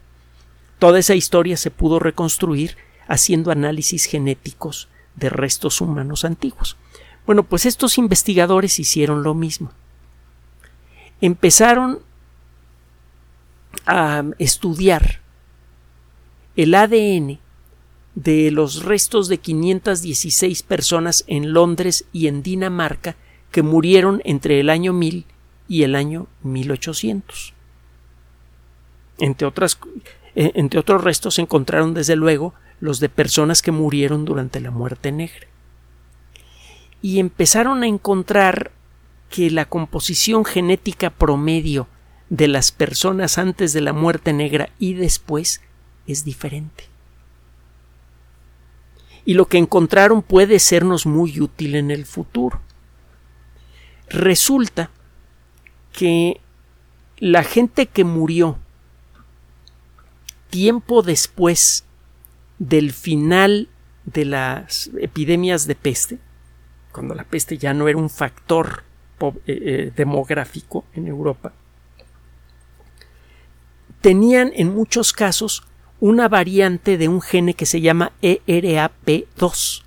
Toda 0.79 0.99
esa 0.99 1.15
historia 1.15 1.59
se 1.59 1.71
pudo 1.71 1.99
reconstruir 1.99 2.77
haciendo 3.07 3.51
análisis 3.51 4.07
genéticos 4.07 4.89
de 5.15 5.29
restos 5.29 5.81
humanos 5.81 6.25
antiguos. 6.25 6.77
Bueno, 7.27 7.43
pues 7.43 7.67
estos 7.67 7.99
investigadores 7.99 8.79
hicieron 8.79 9.23
lo 9.23 9.35
mismo. 9.35 9.73
Empezaron 11.21 12.01
a 13.87 14.25
estudiar 14.39 15.21
el 16.57 16.75
ADN 16.75 17.39
de 18.15 18.51
los 18.51 18.85
restos 18.85 19.29
de 19.29 19.39
516 19.39 20.63
personas 20.63 21.25
en 21.27 21.53
Londres 21.53 22.07
y 22.13 22.29
en 22.29 22.43
Dinamarca 22.43 23.17
que 23.51 23.63
murieron 23.63 24.23
entre 24.25 24.61
el 24.61 24.71
año 24.71 24.93
1000 24.93 25.27
y 25.69 25.83
el 25.83 25.95
año 25.95 26.27
1800. 26.43 27.55
Entre, 29.19 29.47
otras, 29.47 29.79
eh, 30.35 30.53
entre 30.55 30.81
otros 30.81 31.03
restos 31.03 31.35
se 31.35 31.43
encontraron 31.43 31.95
desde 31.95 32.17
luego 32.17 32.55
los 32.81 33.01
de 33.01 33.09
personas 33.09 33.63
que 33.63 33.73
murieron 33.73 34.25
durante 34.25 34.61
la 34.61 34.71
muerte 34.71 35.13
negra 35.13 35.47
y 37.03 37.21
empezaron 37.21 37.83
a 37.83 37.87
encontrar 37.87 38.73
que 39.31 39.51
la 39.51 39.65
composición 39.65 40.45
genética 40.45 41.11
promedio 41.11 41.89
de 42.31 42.49
las 42.49 42.73
personas 42.73 43.39
antes 43.39 43.73
de 43.73 43.81
la 43.81 43.93
muerte 43.93 44.33
negra 44.33 44.71
y 44.79 44.95
después 44.95 45.63
es 46.07 46.25
diferente. 46.25 46.85
Y 49.25 49.35
lo 49.35 49.47
que 49.47 49.59
encontraron 49.59 50.23
puede 50.23 50.59
sernos 50.59 51.07
muy 51.07 51.41
útil 51.41 51.75
en 51.75 51.91
el 51.91 52.07
futuro. 52.07 52.61
Resulta 54.09 54.91
que 55.93 56.41
la 57.19 57.43
gente 57.43 57.87
que 57.87 58.05
murió 58.05 58.59
tiempo 60.51 61.03
después 61.03 61.86
del 62.59 62.93
final 62.93 63.69
de 64.05 64.25
las 64.25 64.91
epidemias 65.01 65.67
de 65.67 65.75
peste, 65.75 66.19
cuando 66.93 67.15
la 67.15 67.25
peste 67.25 67.59
ya 67.59 67.75
no 67.75 67.89
era 67.89 67.99
un 67.99 68.09
factor 68.09 68.85
eh, 69.21 69.33
eh, 69.47 69.93
demográfico 69.95 70.85
en 70.95 71.09
Europa, 71.09 71.53
tenían 74.01 74.53
en 74.55 74.75
muchos 74.75 75.13
casos 75.13 75.65
una 76.01 76.29
variante 76.29 76.99
de 76.99 77.09
un 77.09 77.21
gene 77.21 77.55
que 77.55 77.67
se 77.67 77.81
llama 77.81 78.13
ERAP2. 78.23 79.83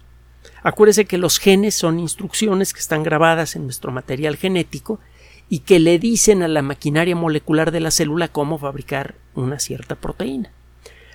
Acuérdese 0.64 1.06
que 1.06 1.18
los 1.18 1.40
genes 1.40 1.76
son 1.76 2.00
instrucciones 2.00 2.74
que 2.74 2.80
están 2.80 3.04
grabadas 3.04 3.56
en 3.56 3.64
nuestro 3.64 3.92
material 3.92 4.36
genético 4.36 5.00
y 5.48 5.60
que 5.60 5.80
le 5.80 6.00
dicen 6.00 6.44
a 6.44 6.48
la 6.48 6.62
maquinaria 6.62 7.16
molecular 7.16 7.72
de 7.72 7.80
la 7.80 7.92
célula 7.92 8.28
cómo 8.28 8.58
fabricar 8.58 9.16
una 9.36 9.60
cierta 9.60 9.96
proteína. 9.96 10.52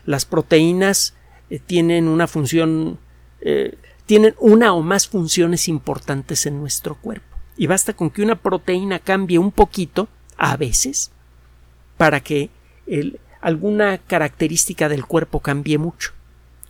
Las 0.06 0.24
proteínas 0.24 1.14
eh, 1.54 1.60
tienen 1.64 2.08
una 2.08 2.26
función 2.26 2.98
tienen 4.06 4.34
una 4.38 4.72
o 4.72 4.82
más 4.82 5.08
funciones 5.08 5.68
importantes 5.68 6.46
en 6.46 6.58
nuestro 6.58 6.94
cuerpo. 6.94 7.36
Y 7.56 7.66
basta 7.66 7.92
con 7.92 8.10
que 8.10 8.22
una 8.22 8.36
proteína 8.36 8.98
cambie 8.98 9.38
un 9.38 9.52
poquito, 9.52 10.08
a 10.36 10.56
veces, 10.56 11.12
para 11.96 12.20
que 12.20 12.50
alguna 13.40 13.98
característica 13.98 14.88
del 14.88 15.06
cuerpo 15.06 15.40
cambie 15.40 15.78
mucho. 15.78 16.12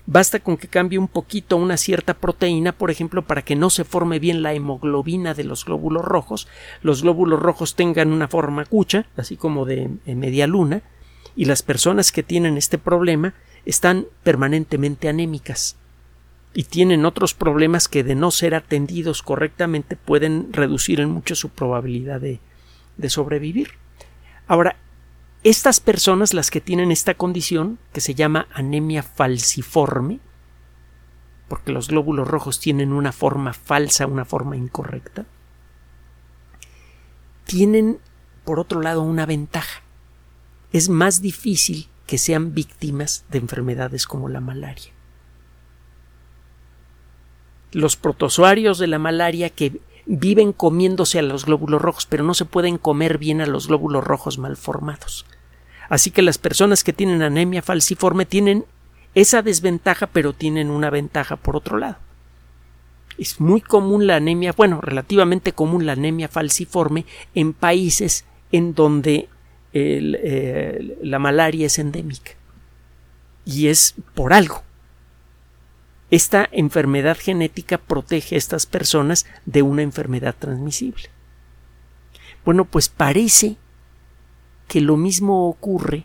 Basta 0.06 0.40
con 0.40 0.58
que 0.58 0.68
cambie 0.68 0.98
un 0.98 1.08
poquito 1.08 1.56
una 1.56 1.78
cierta 1.78 2.12
proteína, 2.12 2.72
por 2.72 2.90
ejemplo, 2.90 3.22
para 3.22 3.42
que 3.42 3.56
no 3.56 3.70
se 3.70 3.84
forme 3.84 4.18
bien 4.18 4.42
la 4.42 4.52
hemoglobina 4.52 5.32
de 5.32 5.44
los 5.44 5.64
glóbulos 5.64 6.04
rojos, 6.04 6.46
los 6.82 7.02
glóbulos 7.02 7.40
rojos 7.40 7.74
tengan 7.74 8.12
una 8.12 8.28
forma 8.28 8.66
cucha, 8.66 9.06
así 9.16 9.36
como 9.36 9.64
de 9.64 9.88
media 10.04 10.46
luna, 10.46 10.82
y 11.34 11.46
las 11.46 11.62
personas 11.62 12.12
que 12.12 12.22
tienen 12.22 12.58
este 12.58 12.76
problema 12.76 13.32
están 13.66 14.06
permanentemente 14.22 15.08
anémicas 15.08 15.76
y 16.54 16.64
tienen 16.64 17.04
otros 17.04 17.34
problemas 17.34 17.88
que 17.88 18.04
de 18.04 18.14
no 18.14 18.30
ser 18.30 18.54
atendidos 18.54 19.22
correctamente 19.22 19.96
pueden 19.96 20.52
reducir 20.52 21.00
en 21.00 21.10
mucho 21.10 21.34
su 21.34 21.48
probabilidad 21.48 22.20
de, 22.20 22.40
sobrevivir. 23.08 23.72
Ahora, 24.46 24.76
estas 25.42 25.80
personas, 25.80 26.32
las 26.32 26.50
que 26.50 26.60
tienen 26.60 26.92
esta 26.92 27.14
condición, 27.14 27.78
que 27.92 28.00
se 28.00 28.14
llama 28.14 28.46
anemia 28.52 29.02
falciforme, 29.02 30.20
porque 31.48 31.72
los 31.72 31.88
glóbulos 31.88 32.28
rojos 32.28 32.60
tienen 32.60 32.92
una 32.92 33.12
forma 33.12 33.52
falsa, 33.52 34.06
una 34.06 34.24
forma 34.24 34.56
incorrecta, 34.56 35.26
tienen, 37.44 37.98
por 38.44 38.60
otro 38.60 38.80
lado, 38.80 39.02
una 39.02 39.26
ventaja. 39.26 39.82
Es 40.72 40.88
más 40.88 41.20
difícil 41.20 41.88
que 42.06 42.18
sean 42.18 42.54
víctimas 42.54 43.24
de 43.30 43.38
enfermedades 43.38 44.06
como 44.06 44.28
la 44.28 44.40
malaria 44.40 44.94
los 47.74 47.96
protozoarios 47.96 48.78
de 48.78 48.86
la 48.86 48.98
malaria 48.98 49.50
que 49.50 49.80
viven 50.06 50.52
comiéndose 50.52 51.18
a 51.18 51.22
los 51.22 51.44
glóbulos 51.44 51.82
rojos, 51.82 52.06
pero 52.06 52.24
no 52.24 52.34
se 52.34 52.44
pueden 52.44 52.78
comer 52.78 53.18
bien 53.18 53.40
a 53.40 53.46
los 53.46 53.68
glóbulos 53.68 54.04
rojos 54.04 54.38
mal 54.38 54.56
formados. 54.56 55.26
Así 55.88 56.10
que 56.10 56.22
las 56.22 56.38
personas 56.38 56.84
que 56.84 56.92
tienen 56.92 57.22
anemia 57.22 57.62
falciforme 57.62 58.26
tienen 58.26 58.64
esa 59.14 59.42
desventaja, 59.42 60.06
pero 60.06 60.32
tienen 60.32 60.70
una 60.70 60.90
ventaja 60.90 61.36
por 61.36 61.56
otro 61.56 61.78
lado. 61.78 61.96
Es 63.18 63.40
muy 63.40 63.60
común 63.60 64.06
la 64.06 64.16
anemia, 64.16 64.52
bueno, 64.56 64.80
relativamente 64.80 65.52
común 65.52 65.86
la 65.86 65.92
anemia 65.92 66.28
falciforme 66.28 67.06
en 67.34 67.52
países 67.52 68.24
en 68.50 68.74
donde 68.74 69.28
eh, 69.74 70.96
la 71.02 71.18
malaria 71.18 71.66
es 71.66 71.78
endémica. 71.78 72.32
Y 73.44 73.68
es 73.68 73.94
por 74.14 74.32
algo. 74.32 74.62
Esta 76.10 76.48
enfermedad 76.52 77.18
genética 77.18 77.78
protege 77.78 78.36
a 78.36 78.38
estas 78.38 78.66
personas 78.66 79.26
de 79.46 79.62
una 79.62 79.82
enfermedad 79.82 80.36
transmisible. 80.38 81.10
Bueno, 82.44 82.64
pues 82.64 82.88
parece 82.88 83.56
que 84.68 84.80
lo 84.80 84.96
mismo 84.96 85.48
ocurre 85.48 86.04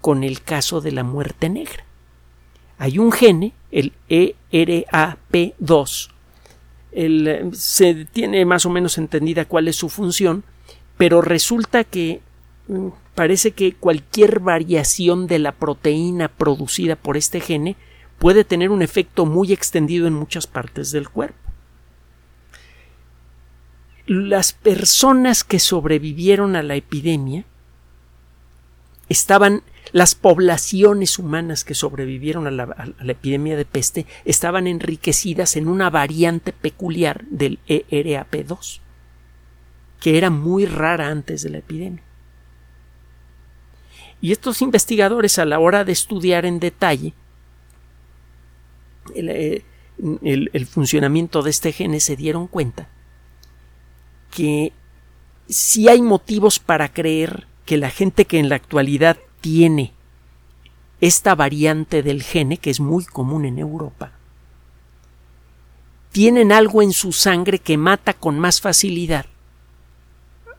con 0.00 0.22
el 0.22 0.42
caso 0.42 0.80
de 0.80 0.92
la 0.92 1.02
muerte 1.02 1.48
negra. 1.48 1.84
Hay 2.78 2.98
un 2.98 3.10
gene, 3.10 3.54
el 3.70 3.94
ERAP2, 4.08 6.10
se 7.52 8.06
tiene 8.06 8.44
más 8.44 8.64
o 8.64 8.70
menos 8.70 8.96
entendida 8.96 9.44
cuál 9.44 9.68
es 9.68 9.76
su 9.76 9.88
función, 9.88 10.44
pero 10.96 11.20
resulta 11.20 11.84
que 11.84 12.20
parece 13.14 13.52
que 13.52 13.74
cualquier 13.74 14.40
variación 14.40 15.26
de 15.26 15.38
la 15.38 15.52
proteína 15.52 16.28
producida 16.28 16.96
por 16.96 17.16
este 17.16 17.40
gene 17.40 17.76
puede 18.18 18.44
tener 18.44 18.70
un 18.70 18.82
efecto 18.82 19.26
muy 19.26 19.52
extendido 19.52 20.06
en 20.06 20.14
muchas 20.14 20.46
partes 20.46 20.90
del 20.90 21.08
cuerpo. 21.08 21.38
Las 24.06 24.52
personas 24.52 25.44
que 25.44 25.58
sobrevivieron 25.58 26.56
a 26.56 26.62
la 26.62 26.76
epidemia 26.76 27.44
estaban 29.08 29.62
las 29.92 30.14
poblaciones 30.14 31.18
humanas 31.18 31.64
que 31.64 31.74
sobrevivieron 31.74 32.46
a 32.46 32.50
la, 32.50 32.94
epidemia 33.06 33.56
de 33.56 33.64
peste 33.64 34.06
estaban 34.24 34.66
enriquecidas 34.66 35.56
en 35.56 35.68
una 35.68 35.90
variante 35.90 36.52
peculiar 36.52 37.24
del 37.26 37.58
ERAP2, 37.68 38.80
que 40.00 40.18
era 40.18 40.30
muy 40.30 40.66
rara 40.66 41.08
antes 41.08 41.42
de 41.42 41.50
la 41.50 41.58
epidemia. 41.58 42.05
Y 44.26 44.32
estos 44.32 44.60
investigadores 44.60 45.38
a 45.38 45.44
la 45.44 45.60
hora 45.60 45.84
de 45.84 45.92
estudiar 45.92 46.46
en 46.46 46.58
detalle 46.58 47.14
el, 49.14 49.62
el 50.52 50.66
funcionamiento 50.66 51.44
de 51.44 51.50
este 51.50 51.70
gene 51.70 52.00
se 52.00 52.16
dieron 52.16 52.48
cuenta 52.48 52.88
que 54.32 54.72
si 55.48 55.88
hay 55.88 56.02
motivos 56.02 56.58
para 56.58 56.92
creer 56.92 57.46
que 57.66 57.76
la 57.76 57.88
gente 57.88 58.24
que 58.24 58.40
en 58.40 58.48
la 58.48 58.56
actualidad 58.56 59.16
tiene 59.40 59.92
esta 61.00 61.36
variante 61.36 62.02
del 62.02 62.24
gene, 62.24 62.58
que 62.58 62.70
es 62.70 62.80
muy 62.80 63.04
común 63.04 63.44
en 63.44 63.60
Europa, 63.60 64.10
tienen 66.10 66.50
algo 66.50 66.82
en 66.82 66.92
su 66.92 67.12
sangre 67.12 67.60
que 67.60 67.76
mata 67.76 68.12
con 68.12 68.40
más 68.40 68.60
facilidad 68.60 69.26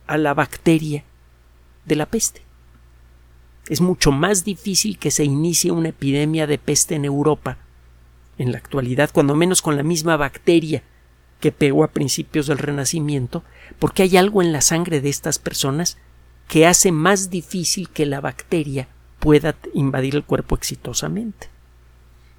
a 0.06 0.18
la 0.18 0.34
bacteria 0.34 1.04
de 1.84 1.96
la 1.98 2.06
peste. 2.06 2.47
Es 3.70 3.82
mucho 3.82 4.12
más 4.12 4.44
difícil 4.44 4.98
que 4.98 5.12
se 5.12 5.24
inicie 5.24 5.72
una 5.72 5.90
epidemia 5.90 6.48
de 6.48 6.58
peste 6.58 6.96
en 6.96 7.06
Europa 7.06 7.58
en 8.38 8.52
la 8.52 8.58
actualidad, 8.58 9.10
cuando 9.12 9.36
menos 9.36 9.62
con 9.62 9.76
la 9.76 9.84
misma 9.84 10.16
bacteria 10.16 10.84
que 11.40 11.52
pegó 11.52 11.84
a 11.84 11.92
principios 11.92 12.48
del 12.48 12.58
Renacimiento, 12.58 13.44
porque 13.80 14.04
hay 14.04 14.18
algo 14.18 14.42
en 14.42 14.52
la 14.52 14.62
sangre 14.62 15.02
de 15.02 15.10
estas 15.10 15.40
personas 15.40 15.98
que 16.48 16.66
hace 16.66 16.92
más 16.92 17.30
difícil 17.30 17.90
que 17.90 18.06
la 18.06 18.22
bacteria 18.22 18.88
pueda 19.20 19.56
invadir 19.74 20.16
el 20.16 20.24
cuerpo 20.24 20.56
exitosamente. 20.56 21.50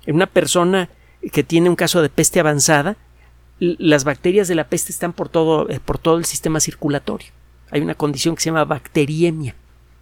En 0.06 0.16
una 0.16 0.26
persona 0.26 0.88
que 1.32 1.42
tiene 1.42 1.68
un 1.68 1.76
caso 1.76 2.00
de 2.00 2.08
peste 2.08 2.40
avanzada, 2.40 2.97
las 3.58 4.04
bacterias 4.04 4.49
de 4.49 4.54
la 4.54 4.68
peste 4.68 4.92
están 4.92 5.12
por 5.12 5.28
todo, 5.28 5.68
eh, 5.68 5.80
por 5.80 5.99
todo 5.99 6.16
el 6.16 6.25
sistema 6.25 6.61
circulatorio. 6.61 7.28
Hay 7.70 7.80
una 7.80 7.94
condición 7.94 8.35
que 8.35 8.42
se 8.42 8.50
llama 8.50 8.64
bacteriemia. 8.64 9.54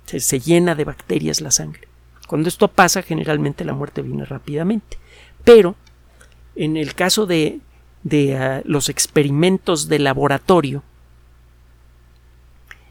Se, 0.06 0.40
llena 0.40 0.74
de 0.74 0.84
bacterias 0.84 1.40
la 1.40 1.50
sangre. 1.50 1.88
Cuando 2.26 2.48
esto 2.48 2.68
pasa, 2.68 3.02
generalmente 3.02 3.64
la 3.64 3.72
muerte 3.74 4.02
viene 4.02 4.24
rápidamente. 4.24 4.98
Pero, 5.44 5.76
en 6.54 6.76
el 6.76 6.94
caso 6.94 7.26
de, 7.26 7.60
ah, 8.38 8.62
los 8.64 8.88
experimentos 8.88 9.88
de 9.88 9.98
laboratorio, 9.98 10.82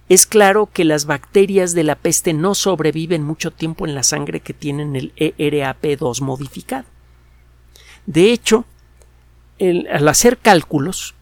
es 0.07 0.27
claro 0.27 0.69
que 0.71 0.85
las 0.85 1.05
bacterias 1.05 1.73
de 1.73 1.83
la 1.83 1.95
peste 1.95 2.33
no 2.33 2.53
sobreviven 2.53 3.23
mucho 3.23 3.51
tiempo 3.51 3.87
en 3.87 3.95
la 3.95 4.03
sangre 4.03 4.39
que 4.39 4.53
tienen 4.53 4.95
el 4.95 5.13
ERAP2 5.15 6.21
modificado. 6.21 6.85
De 8.05 8.31
hecho, 8.31 8.65
al 9.59 10.07
hacer 10.07 10.37
cálculos, 10.37 11.15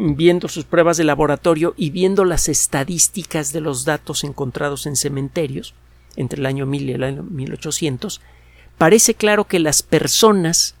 viendo 0.00 0.48
sus 0.48 0.64
pruebas 0.64 0.96
de 0.96 1.04
laboratorio 1.04 1.74
y 1.76 1.90
viendo 1.90 2.24
las 2.24 2.48
estadísticas 2.48 3.52
de 3.52 3.60
los 3.60 3.84
datos 3.84 4.24
encontrados 4.24 4.86
en 4.86 4.96
cementerios 4.96 5.74
entre 6.16 6.40
el 6.40 6.46
año 6.46 6.66
1000 6.66 6.90
y 6.90 6.92
el 6.92 7.04
año 7.04 7.22
1800, 7.22 8.20
parece 8.78 9.14
claro 9.14 9.44
que 9.44 9.58
las 9.58 9.82
personas 9.82 10.74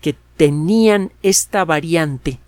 que 0.00 0.16
tenían 0.36 1.12
esta 1.22 1.64
variante 1.64 2.40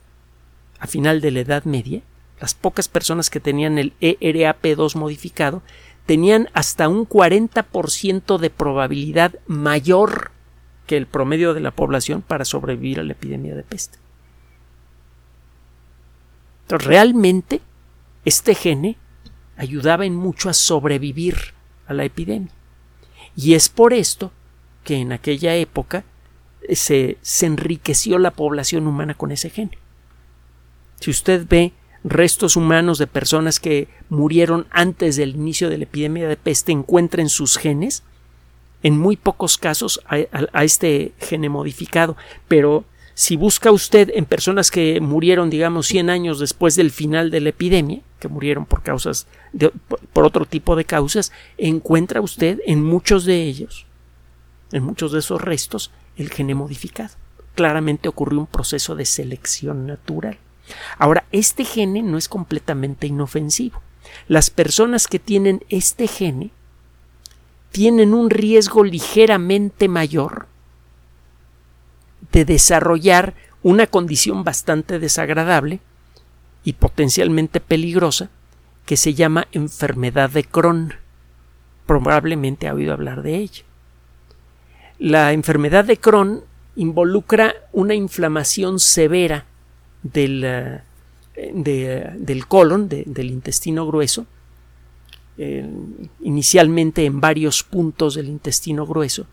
a 0.81 0.87
final 0.87 1.20
de 1.20 1.31
la 1.31 1.40
Edad 1.40 1.64
Media 1.64 2.02
las 2.40 2.54
pocas 2.54 2.88
personas 2.88 3.31
que 3.31 3.40
tenían 3.40 3.78
el 3.78 3.94
ERAP2 4.00 4.94
modificado 4.94 5.62
tenían 6.07 6.48
hasta 6.52 6.88
un 6.88 7.07
40% 7.07 8.38
de 8.38 8.50
probabilidad 8.50 9.35
mayor 9.46 10.31
que 10.87 10.96
el 10.96 11.07
promedio 11.07 11.52
de 11.52 11.61
la 11.61 11.70
población 11.70 12.22
para 12.22 12.44
sobrevivir 12.44 13.00
a 13.00 13.02
la 13.02 13.12
epidemia 13.12 13.54
de 13.54 13.62
peste. 13.62 13.98
Realmente 16.76 17.61
este 18.24 18.54
gene 18.54 18.96
ayudaba 19.57 20.04
en 20.04 20.14
mucho 20.14 20.50
a 20.50 20.52
sobrevivir 20.52 21.54
a 21.87 21.94
la 21.94 22.04
epidemia. 22.04 22.52
Y 23.35 23.54
es 23.54 23.68
por 23.68 23.92
esto 23.94 24.33
que 24.85 24.96
en 24.96 25.12
aquella 25.12 25.54
época 25.54 26.04
se, 26.72 27.16
se 27.22 27.46
enriqueció 27.46 28.18
la 28.18 28.33
población 28.33 28.87
humana 28.87 29.14
con 29.14 29.33
ese 29.33 29.48
gene. 29.48 29.78
Si 31.00 31.11
usted 31.11 31.46
ve 31.48 31.72
restos 32.04 32.57
humanos 32.57 32.98
de 32.98 33.07
personas 33.07 33.61
que 33.61 33.88
murieron 34.09 34.66
antes 34.70 35.16
del 35.16 35.37
inicio 35.37 35.68
de 35.68 35.78
la 35.78 35.85
epidemia 35.85 36.28
de 36.28 36.37
peste 36.37 36.72
encuentren 36.72 37.28
sus 37.28 37.57
genes, 37.57 38.02
en 38.83 38.98
muy 38.98 39.16
pocos 39.16 39.59
casos 39.59 40.00
a, 40.07 40.64
este 40.64 41.12
gene 41.18 41.48
modificado, 41.48 42.16
pero 42.46 42.85
si 43.18 43.35
busca 43.35 43.72
usted 43.72 44.12
en 44.14 44.26
personas 44.26 44.70
que 44.70 45.00
murieron, 45.00 45.50
digamos, 45.50 45.88
100 45.88 46.09
años 46.09 46.38
después 46.38 46.76
del 46.76 46.92
final 46.92 47.33
de 47.33 47.40
la 47.40 47.48
epidemia, 47.48 48.00
que 48.20 48.28
murieron 48.28 48.64
por 48.64 48.85
causas, 48.85 49.26
por 50.12 50.24
otro 50.24 50.46
tipo 50.46 50.76
de 50.76 50.85
causas, 50.85 51.33
encuentra 51.57 52.20
usted 52.20 52.61
en 52.64 52.85
muchos 52.85 53.24
de 53.24 53.42
ellos, 53.42 53.87
en 54.70 54.85
muchos 54.85 55.11
de 55.11 55.18
esos 55.18 55.42
restos, 55.42 55.90
el 56.16 56.31
gene 56.31 56.54
modificado. 56.54 57.16
Claramente 57.57 58.09
ocurrió 58.09 58.38
un 58.38 58.46
proceso 58.46 58.94
de 58.94 59.04
selección 59.04 59.88
natural. 59.88 60.38
Ahora, 60.96 61.24
este 61.33 61.64
gene 61.64 62.04
no 62.04 62.18
es 62.18 62.28
completamente 62.28 63.09
inofensivo. 63.09 63.83
Las 64.28 64.48
personas 64.48 65.09
que 65.09 65.18
tienen 65.18 65.64
este 65.70 66.07
gene 66.07 66.52
tienen 67.72 68.14
un 68.14 68.31
riesgo 68.31 68.85
ligeramente 68.85 69.88
mayor 69.88 70.46
de 72.33 72.45
desarrollar 72.45 73.35
una 73.62 73.87
condición 73.87 74.45
bastante 74.45 74.99
desagradable 74.99 75.81
y 76.64 76.75
potencialmente 76.75 77.61
peligrosa 77.61 78.31
que 78.87 78.97
se 78.97 79.14
llama 79.14 79.49
enfermedad 79.53 80.31
de 80.31 80.45
Crohn. 80.45 80.95
Probablemente 81.87 82.69
ha 82.69 82.75
oído 82.75 82.93
hablar 82.93 83.23
de 83.23 83.37
ella. 83.37 83.62
La 84.99 85.33
enfermedad 85.33 85.85
de 85.85 85.97
Crohn 85.97 86.43
involucra 86.77 87.55
una 87.73 87.95
inflamación 87.95 88.81
severa 88.81 89.47
del, 90.03 90.45
eh, 90.45 90.83
del 92.17 92.47
colon, 92.47 92.88
del 92.88 93.31
intestino 93.31 93.87
grueso, 93.87 94.27
eh, 95.37 95.69
inicialmente 96.21 97.05
en 97.05 97.21
varios 97.21 97.62
puntos 97.62 98.14
del 98.14 98.29
intestino 98.29 98.87
grueso, 98.87 99.27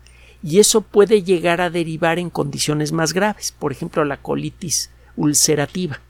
y 0.46 0.60
eso 0.60 0.80
puede 0.80 1.24
llegar 1.24 1.60
a 1.60 1.70
derivar 1.70 2.20
en 2.20 2.30
condiciones 2.30 2.92
más 2.92 3.12
graves, 3.12 3.50
por 3.50 3.72
ejemplo 3.72 4.04
la 4.04 4.18
colitis 4.18 4.92
ulcerativa. 5.16 6.00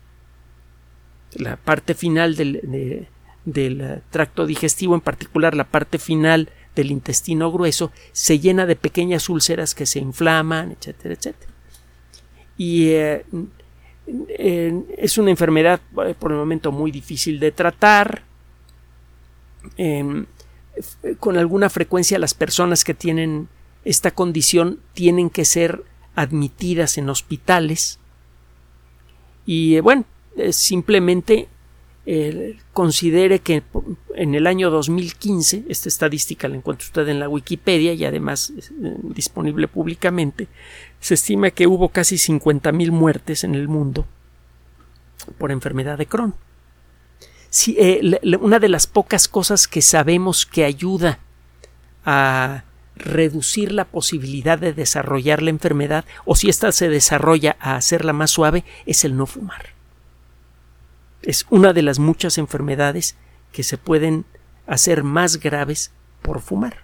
La 1.33 1.57
parte 1.57 1.94
final 1.94 2.37
del, 2.37 3.09
del 3.46 3.81
eh, 3.81 4.03
tracto 4.11 4.44
digestivo, 4.44 4.94
en 4.94 5.01
particular 5.01 5.55
la 5.55 5.64
parte 5.64 5.99
final 5.99 6.51
del 6.75 6.90
intestino 6.90 7.51
grueso, 7.51 7.92
se 8.12 8.38
llena 8.38 8.66
de 8.66 8.77
pequeñas 8.77 9.31
úlceras 9.31 9.75
que 9.75 9.87
se 9.87 10.01
inflaman, 10.01 10.72
etcétera, 10.72 11.14
etcétera. 11.14 11.53
Y 12.59 12.90
es 14.99 15.16
una 15.16 15.31
enfermedad 15.31 15.81
eh, 16.05 16.14
por 16.18 16.33
el 16.33 16.37
momento 16.37 16.72
muy 16.72 16.90
difícil 16.90 17.40
de 17.40 17.53
tratar. 17.53 18.22
Em, 19.79 20.27
con 21.20 21.38
alguna 21.38 21.70
frecuencia 21.70 22.18
las 22.18 22.35
personas 22.35 22.85
que 22.85 22.92
tienen 22.92 23.49
esta 23.87 24.11
condición 24.11 24.81
tienen 24.92 25.31
que 25.31 25.44
ser 25.44 25.85
admitidas 26.14 26.99
en 26.99 27.09
hospitales 27.09 27.99
y 29.46 29.77
eh, 29.77 29.81
bueno 29.81 30.05
simplemente 30.51 31.49
eh, 32.05 32.59
considere 32.72 33.40
que 33.40 33.62
en 34.14 34.35
el 34.35 34.46
año 34.46 34.70
2015 34.70 35.64
esta 35.68 35.88
estadística 35.88 36.49
la 36.49 36.57
encuentra 36.57 36.85
usted 36.85 37.09
en 37.09 37.20
la 37.20 37.29
Wikipedia 37.29 37.94
y 37.94 38.05
además 38.05 38.53
disponible 39.03 39.66
públicamente 39.66 40.49
se 41.01 41.14
estima 41.14 41.51
que 41.51 41.66
hubo 41.66 41.88
casi 41.88 42.16
50.000 42.16 42.90
muertes 42.90 43.44
en 43.44 43.55
el 43.55 43.68
mundo 43.68 44.07
por 45.38 45.51
enfermedad 45.51 45.99
de 45.99 46.07
Crohn. 46.07 46.35
Eh, 47.66 48.20
una 48.40 48.59
de 48.59 48.68
las 48.68 48.87
pocas 48.87 49.29
cosas 49.29 49.66
que 49.66 49.83
sabemos 49.83 50.46
que 50.46 50.64
ayuda 50.64 51.18
a 52.05 52.64
reducir 52.96 53.72
la 53.72 53.85
posibilidad 53.85 54.59
de 54.59 54.72
desarrollar 54.72 55.42
la 55.42 55.50
enfermedad 55.50 56.04
o 56.24 56.35
si 56.35 56.48
ésta 56.48 56.72
se 56.72 56.88
desarrolla 56.88 57.56
a 57.61 57.76
hacerla 57.76 58.12
más 58.12 58.30
suave 58.30 58.64
es 58.87 59.04
el 59.04 59.16
no 59.16 59.26
fumar. 59.26 59.74
Es 61.22 61.46
una 61.50 61.72
de 61.72 61.82
las 61.82 61.98
muchas 61.98 62.38
enfermedades 62.38 63.16
que 63.52 63.62
se 63.62 63.78
pueden 63.78 64.24
hacer 64.66 65.02
más 65.04 65.38
graves 65.38 65.92
por 66.22 66.40
fumar. 66.40 66.78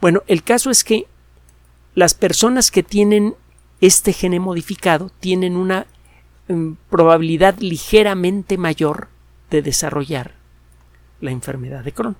Bueno, 0.00 0.22
el 0.26 0.42
caso 0.42 0.70
es 0.70 0.84
que 0.84 1.06
las 1.94 2.14
personas 2.14 2.70
que 2.70 2.82
tienen 2.82 3.34
este 3.80 4.12
gene 4.12 4.40
modificado 4.40 5.10
tienen 5.20 5.56
una 5.56 5.86
mm, 6.48 6.72
probabilidad 6.90 7.58
ligeramente 7.58 8.58
mayor 8.58 9.08
de 9.50 9.62
desarrollar 9.62 10.34
la 11.20 11.30
enfermedad 11.30 11.84
de 11.84 11.92
Crohn. 11.92 12.16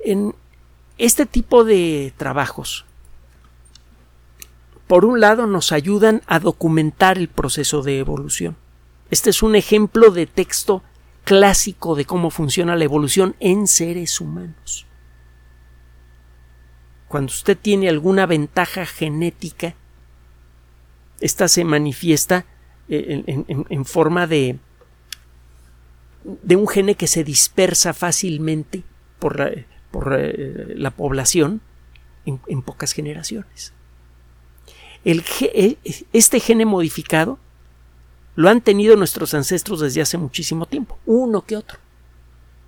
En 0.00 0.34
este 0.98 1.26
tipo 1.26 1.64
de 1.64 2.12
trabajos, 2.16 2.84
por 4.88 5.04
un 5.04 5.20
lado, 5.20 5.46
nos 5.46 5.70
ayudan 5.70 6.22
a 6.26 6.40
documentar 6.40 7.18
el 7.18 7.28
proceso 7.28 7.82
de 7.82 7.98
evolución. 7.98 8.56
Este 9.10 9.30
es 9.30 9.42
un 9.42 9.54
ejemplo 9.54 10.10
de 10.10 10.26
texto 10.26 10.82
clásico 11.24 11.94
de 11.94 12.04
cómo 12.04 12.30
funciona 12.30 12.74
la 12.74 12.84
evolución 12.84 13.36
en 13.38 13.66
seres 13.66 14.20
humanos. 14.20 14.86
Cuando 17.06 17.30
usted 17.30 17.56
tiene 17.56 17.88
alguna 17.88 18.26
ventaja 18.26 18.86
genética, 18.86 19.74
esta 21.20 21.48
se 21.48 21.64
manifiesta 21.64 22.46
eh, 22.88 23.24
en, 23.46 23.84
forma 23.84 24.26
de, 24.26 24.58
de 26.24 26.56
un 26.56 26.66
gene 26.66 26.94
que 26.94 27.06
se 27.06 27.24
dispersa 27.24 27.92
fácilmente 27.92 28.82
por 29.18 29.38
la, 29.38 29.50
por 29.90 30.14
eh, 30.18 30.74
la 30.76 30.90
población 30.90 31.60
en, 32.24 32.62
pocas 32.62 32.92
generaciones. 32.92 33.72
Este 35.04 36.40
gene 36.40 36.66
modificado 36.66 37.38
lo 38.36 38.50
han 38.50 38.60
tenido 38.60 38.96
nuestros 38.96 39.34
ancestros 39.34 39.80
desde 39.80 40.02
hace 40.02 40.18
muchísimo 40.18 40.66
tiempo, 40.66 40.98
uno 41.06 41.42
que 41.42 41.56
otro. 41.56 41.78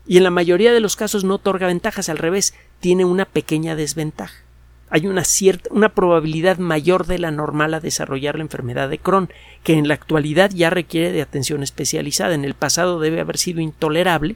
Y 0.06 0.16
en 0.16 0.24
la 0.24 0.30
mayoría 0.30 0.72
de 0.72 0.80
los 0.80 0.96
casos 0.96 1.24
no 1.24 1.34
otorga 1.34 1.66
ventajas, 1.66 2.08
al 2.08 2.18
revés, 2.18 2.54
tiene 2.80 3.04
una 3.04 3.26
pequeña 3.26 3.76
desventaja. 3.76 4.42
Hay 4.88 5.06
una 5.06 5.22
cierta, 5.22 5.70
una 5.72 5.90
probabilidad 5.90 6.58
mayor 6.58 7.06
de 7.06 7.20
la 7.20 7.30
normal 7.30 7.74
a 7.74 7.80
desarrollar 7.80 8.34
la 8.34 8.42
enfermedad 8.42 8.88
de 8.88 8.98
Crohn, 8.98 9.30
que 9.62 9.74
en 9.74 9.86
la 9.86 9.94
actualidad 9.94 10.50
ya 10.52 10.70
requiere 10.70 11.12
de 11.12 11.22
atención 11.22 11.62
especializada. 11.62 12.34
En 12.34 12.44
el 12.44 12.54
pasado 12.54 12.98
debe 12.98 13.20
haber 13.20 13.38
sido 13.38 13.60
intolerable 13.60 14.34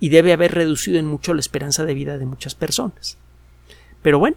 y 0.00 0.10
debe 0.10 0.32
haber 0.32 0.52
reducido 0.52 0.98
en 0.98 1.06
mucho 1.06 1.34
la 1.34 1.40
esperanza 1.40 1.84
de 1.84 1.94
vida 1.94 2.18
de 2.18 2.26
muchas 2.26 2.54
personas. 2.54 3.16
Pero 4.02 4.18
bueno, 4.18 4.36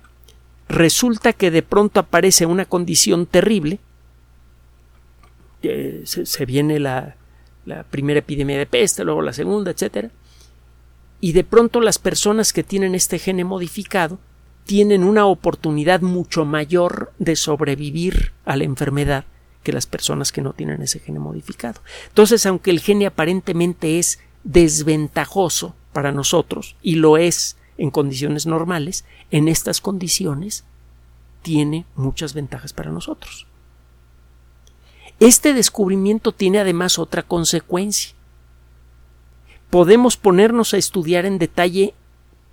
resulta 0.68 1.34
que 1.34 1.52
de 1.52 1.64
pronto 1.64 2.00
aparece 2.00 2.46
una 2.46 2.66
condición 2.66 3.26
terrible, 3.26 3.80
se, 5.62 6.46
viene 6.46 6.80
la, 6.80 7.16
la 7.66 7.84
primera 7.84 8.20
epidemia 8.20 8.58
de 8.58 8.66
peste, 8.66 9.04
luego 9.04 9.22
la 9.22 9.34
segunda, 9.34 9.72
etcétera, 9.72 10.10
y 11.22 11.34
de 11.34 11.44
pronto 11.44 11.82
las 11.82 12.00
personas 12.00 12.54
que 12.54 12.64
tienen 12.64 12.96
este 12.96 13.20
gene 13.20 13.44
modificado 13.44 14.20
tienen 14.66 15.04
una 15.04 15.26
oportunidad 15.26 16.02
mucho 16.02 16.46
mayor 16.46 17.12
de 17.18 17.36
sobrevivir 17.36 18.32
a 18.46 18.56
la 18.56 18.64
enfermedad 18.64 19.26
que 19.64 19.74
las 19.74 19.88
personas 19.88 20.32
que 20.32 20.42
no 20.42 20.54
tienen 20.54 20.82
ese 20.82 21.00
gene 21.00 21.20
modificado. 21.20 21.82
Entonces, 22.08 22.46
aunque 22.46 22.72
el 22.72 22.80
gene 22.80 23.06
aparentemente 23.06 24.00
es 24.00 24.20
desventajoso 24.50 25.76
para 25.94 26.12
nosotros, 26.12 26.76
y 26.82 26.96
lo 26.96 27.18
es 27.18 27.56
en 27.78 27.92
condiciones 27.92 28.48
normales, 28.48 29.06
en 29.30 29.48
estas 29.48 29.80
condiciones 29.80 30.66
tiene 31.44 31.86
muchas 31.96 32.34
ventajas 32.34 32.74
para 32.74 32.92
nosotros. 32.92 33.46
Este 35.20 35.54
descubrimiento 35.54 36.32
tiene 36.32 36.60
además 36.60 36.98
otra 36.98 37.22
consecuencia. 37.22 38.16
Podemos 39.70 40.18
ponernos 40.18 40.74
a 40.74 40.78
estudiar 40.78 41.26
en 41.26 41.38
detalle 41.38 41.94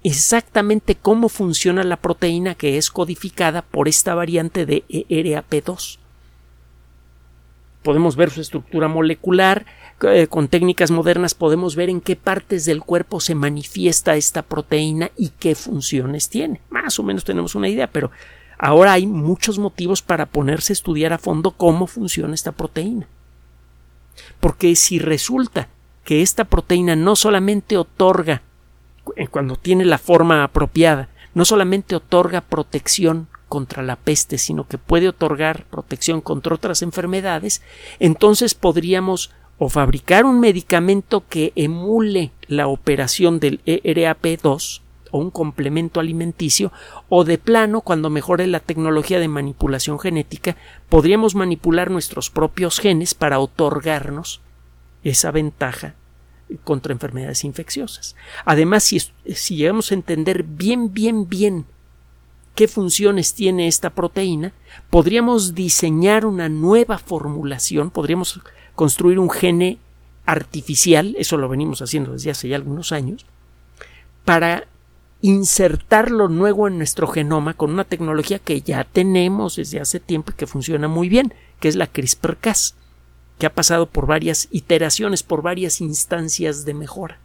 exactamente 0.05 0.97
cómo 0.97 1.31
funciona 1.31 1.83
la 1.83 1.97
proteína 1.97 2.55
que 2.55 2.77
es 2.77 2.91
codificada 2.91 3.63
por 3.63 3.89
esta 3.89 4.15
variante 4.15 4.67
de 4.67 4.85
ERAP2. 4.89 5.99
Podemos 7.83 8.17
ver 8.17 8.31
su 8.31 8.41
estructura 8.41 8.89
molecular, 8.89 9.65
eh, 10.03 10.27
con 10.29 10.49
técnicas 10.49 10.91
modernas 10.91 11.35
podemos 11.35 11.75
ver 11.75 11.89
en 11.89 12.03
qué 12.03 12.17
partes 12.17 12.67
del 12.67 12.83
cuerpo 12.83 13.19
se 13.21 13.35
manifiesta 13.35 14.17
esta 14.17 14.43
proteína 14.43 15.11
y 15.17 15.31
qué 15.31 15.55
funciones 15.55 16.29
tiene. 16.29 16.61
Más 16.69 16.99
o 16.99 17.03
menos 17.03 17.25
tenemos 17.25 17.55
una 17.55 17.69
idea, 17.69 17.87
pero 17.87 18.11
ahora 18.59 18.93
hay 18.93 19.07
muchos 19.07 19.59
motivos 19.59 20.03
para 20.03 20.27
ponerse 20.27 20.73
a 20.73 20.75
estudiar 20.75 21.15
a 21.15 21.19
fondo 21.19 21.53
cómo 21.53 21.87
funciona 21.87 22.35
esta 22.35 22.53
proteína. 22.53 23.07
Porque 24.39 24.77
si 24.77 24.99
resulta 24.99 25.69
que 26.05 26.21
esta 26.21 26.45
proteína 26.45 26.95
no 26.95 27.17
solamente 27.17 27.79
otorga, 27.79 28.43
eh, 29.17 29.29
cuando 29.29 29.57
tiene 29.57 29.85
la 29.87 29.99
forma 29.99 30.45
apropiada, 30.45 31.09
no 31.33 31.45
solamente 31.45 31.97
otorga 31.97 32.43
protección 32.43 33.29
contra 33.49 33.83
la 33.83 33.97
peste, 33.97 34.39
sino 34.39 34.67
que 34.67 34.79
puede 34.79 35.09
otorgar 35.09 35.65
protección 35.67 36.21
contra 36.21 36.55
otras 36.55 36.83
enfermedades, 36.83 37.63
entonces 37.99 38.55
podríamos 38.55 39.33
o 39.59 39.69
fabricar 39.69 40.25
un 40.25 40.41
medicamento 40.41 41.25
que 41.29 41.53
emule 41.57 42.33
la 42.47 42.69
operación 42.69 43.41
del 43.41 43.63
ERAP2 43.65 44.81
o 45.11 45.19
un 45.19 45.31
complemento 45.31 46.01
alimenticio 46.01 46.73
o 47.09 47.25
de 47.25 47.39
plano 47.39 47.81
cuando 47.81 48.11
mejore 48.11 48.47
la 48.47 48.61
tecnología 48.61 49.19
de 49.21 49.29
manipulación 49.29 49.99
genética 49.99 50.57
podríamos 50.89 51.35
manipular 51.35 51.91
nuestros 51.91 52.29
propios 52.29 52.81
genes 52.81 53.15
para 53.15 53.39
otorgarnos 53.39 54.41
esa 55.05 55.31
ventaja 55.31 55.95
contra 56.65 56.93
enfermedades 56.93 57.45
infecciosas. 57.45 58.15
Además, 58.45 58.85
si, 58.85 59.01
si 59.35 59.57
llegamos 59.57 59.91
a 59.91 59.95
entender 59.95 60.45
bien, 60.45 60.93
bien, 60.93 61.29
bien 61.29 61.67
qué 62.55 62.69
funciones 62.69 63.35
tiene 63.35 63.69
esta 63.69 63.91
proteína, 63.91 64.53
podríamos 64.91 65.55
diseñar 65.55 66.25
una 66.25 66.49
nueva 66.49 66.99
formulación, 66.99 67.91
podríamos 67.91 68.41
construir 68.77 69.19
un 69.19 69.31
gene 69.31 69.79
artificial, 70.27 71.17
eso 71.19 71.37
lo 71.37 71.49
venimos 71.49 71.83
haciendo 71.83 72.13
desde 72.13 72.31
hace 72.31 72.49
ya 72.49 72.57
algunos 72.57 72.93
años, 72.93 73.27
para 74.25 74.69
insertarlo 75.23 76.29
nuevo 76.29 76.69
en 76.69 76.79
nuestro 76.79 77.09
genoma 77.09 77.55
con 77.55 77.73
una 77.73 77.85
tecnología 77.85 78.39
que 78.39 78.61
ya 78.61 78.85
tenemos 78.85 79.57
desde 79.57 79.81
hace 79.81 79.99
tiempo 79.99 80.31
y 80.31 80.37
que 80.37 80.47
funciona 80.47 80.89
muy 80.89 81.09
bien, 81.09 81.35
que 81.59 81.69
es 81.69 81.75
la 81.75 81.87
CRISPR-Cas, 81.87 82.75
que 83.39 83.47
ha 83.47 83.55
pasado 83.55 83.87
por 83.87 84.07
varias 84.07 84.49
iteraciones, 84.51 85.23
por 85.23 85.43
varias 85.43 85.81
instancias 85.81 86.65
de 86.65 86.75
mejora. 86.75 87.19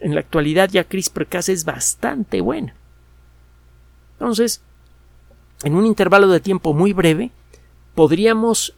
En 0.00 0.14
la 0.14 0.20
actualidad 0.20 0.70
ya 0.70 0.88
CRISPR-Cas 0.88 1.48
es 1.48 1.64
bastante 1.64 2.40
buena. 2.40 2.74
Entonces, 4.14 4.60
en 5.64 5.74
un 5.74 5.86
intervalo 5.86 6.28
de 6.28 6.40
tiempo 6.40 6.74
muy 6.74 6.92
breve, 6.92 7.32
podríamos 7.94 8.74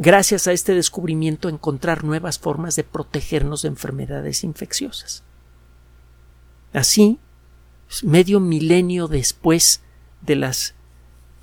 gracias 0.00 0.46
a 0.46 0.52
este 0.52 0.74
descubrimiento, 0.74 1.50
encontrar 1.50 2.04
nuevas 2.04 2.38
formas 2.38 2.74
de 2.74 2.84
protegernos 2.84 3.62
de 3.62 3.68
enfermedades 3.68 4.44
infecciosas. 4.44 5.22
Así, 6.72 7.18
medio 8.02 8.40
milenio 8.40 9.08
después 9.08 9.82
de 10.22 10.36
las 10.36 10.74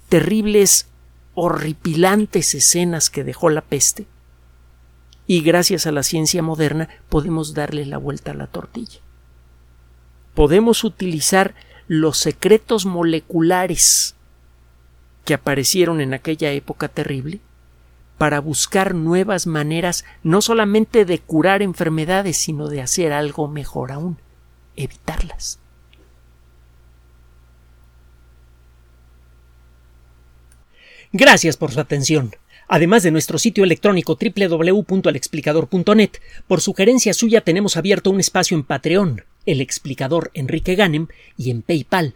terribles, 0.10 0.88
horripilantes 1.36 2.56
escenas 2.56 3.12
que 3.12 3.24
dejó 3.24 3.52
la 3.52 3.62
peste, 3.62 4.08
y 5.28 5.42
gracias 5.42 5.86
a 5.86 5.92
la 5.92 6.02
ciencia 6.02 6.42
moderna 6.42 6.90
podemos 7.10 7.54
darle 7.54 7.86
la 7.86 8.00
vuelta 8.00 8.32
a 8.32 8.34
la 8.34 8.48
tortilla. 8.48 9.02
Podemos 10.34 10.84
utilizar 10.84 11.54
los 11.88 12.18
secretos 12.18 12.88
moleculares 12.88 14.16
que 15.26 15.36
aparecieron 15.36 16.02
en 16.02 16.16
aquella 16.16 16.52
época 16.54 16.88
terrible 16.88 17.40
para 18.18 18.40
buscar 18.40 18.96
nuevas 18.96 19.48
maneras 19.48 20.06
no 20.24 20.42
solamente 20.42 21.06
de 21.06 21.20
curar 21.20 21.62
enfermedades, 21.62 22.38
sino 22.38 22.68
de 22.68 22.82
hacer 22.82 23.14
algo 23.14 23.48
mejor 23.48 23.92
aún, 23.92 24.18
evitarlas. 24.76 25.60
Gracias 31.14 31.58
por 31.58 31.72
su 31.72 31.80
atención. 31.80 32.36
Además 32.68 33.02
de 33.02 33.12
nuestro 33.12 33.38
sitio 33.38 33.64
electrónico 33.64 34.18
www.alexplicador.net, 34.20 36.12
por 36.48 36.60
sugerencia 36.60 37.14
suya 37.14 37.42
tenemos 37.42 37.78
abierto 37.78 38.10
un 38.12 38.20
espacio 38.20 38.58
en 38.58 38.64
Patreon, 38.64 39.24
el 39.46 39.62
explicador 39.62 40.32
Enrique 40.34 40.76
Ganem, 40.76 41.08
y 41.38 41.50
en 41.52 41.62
PayPal, 41.62 42.16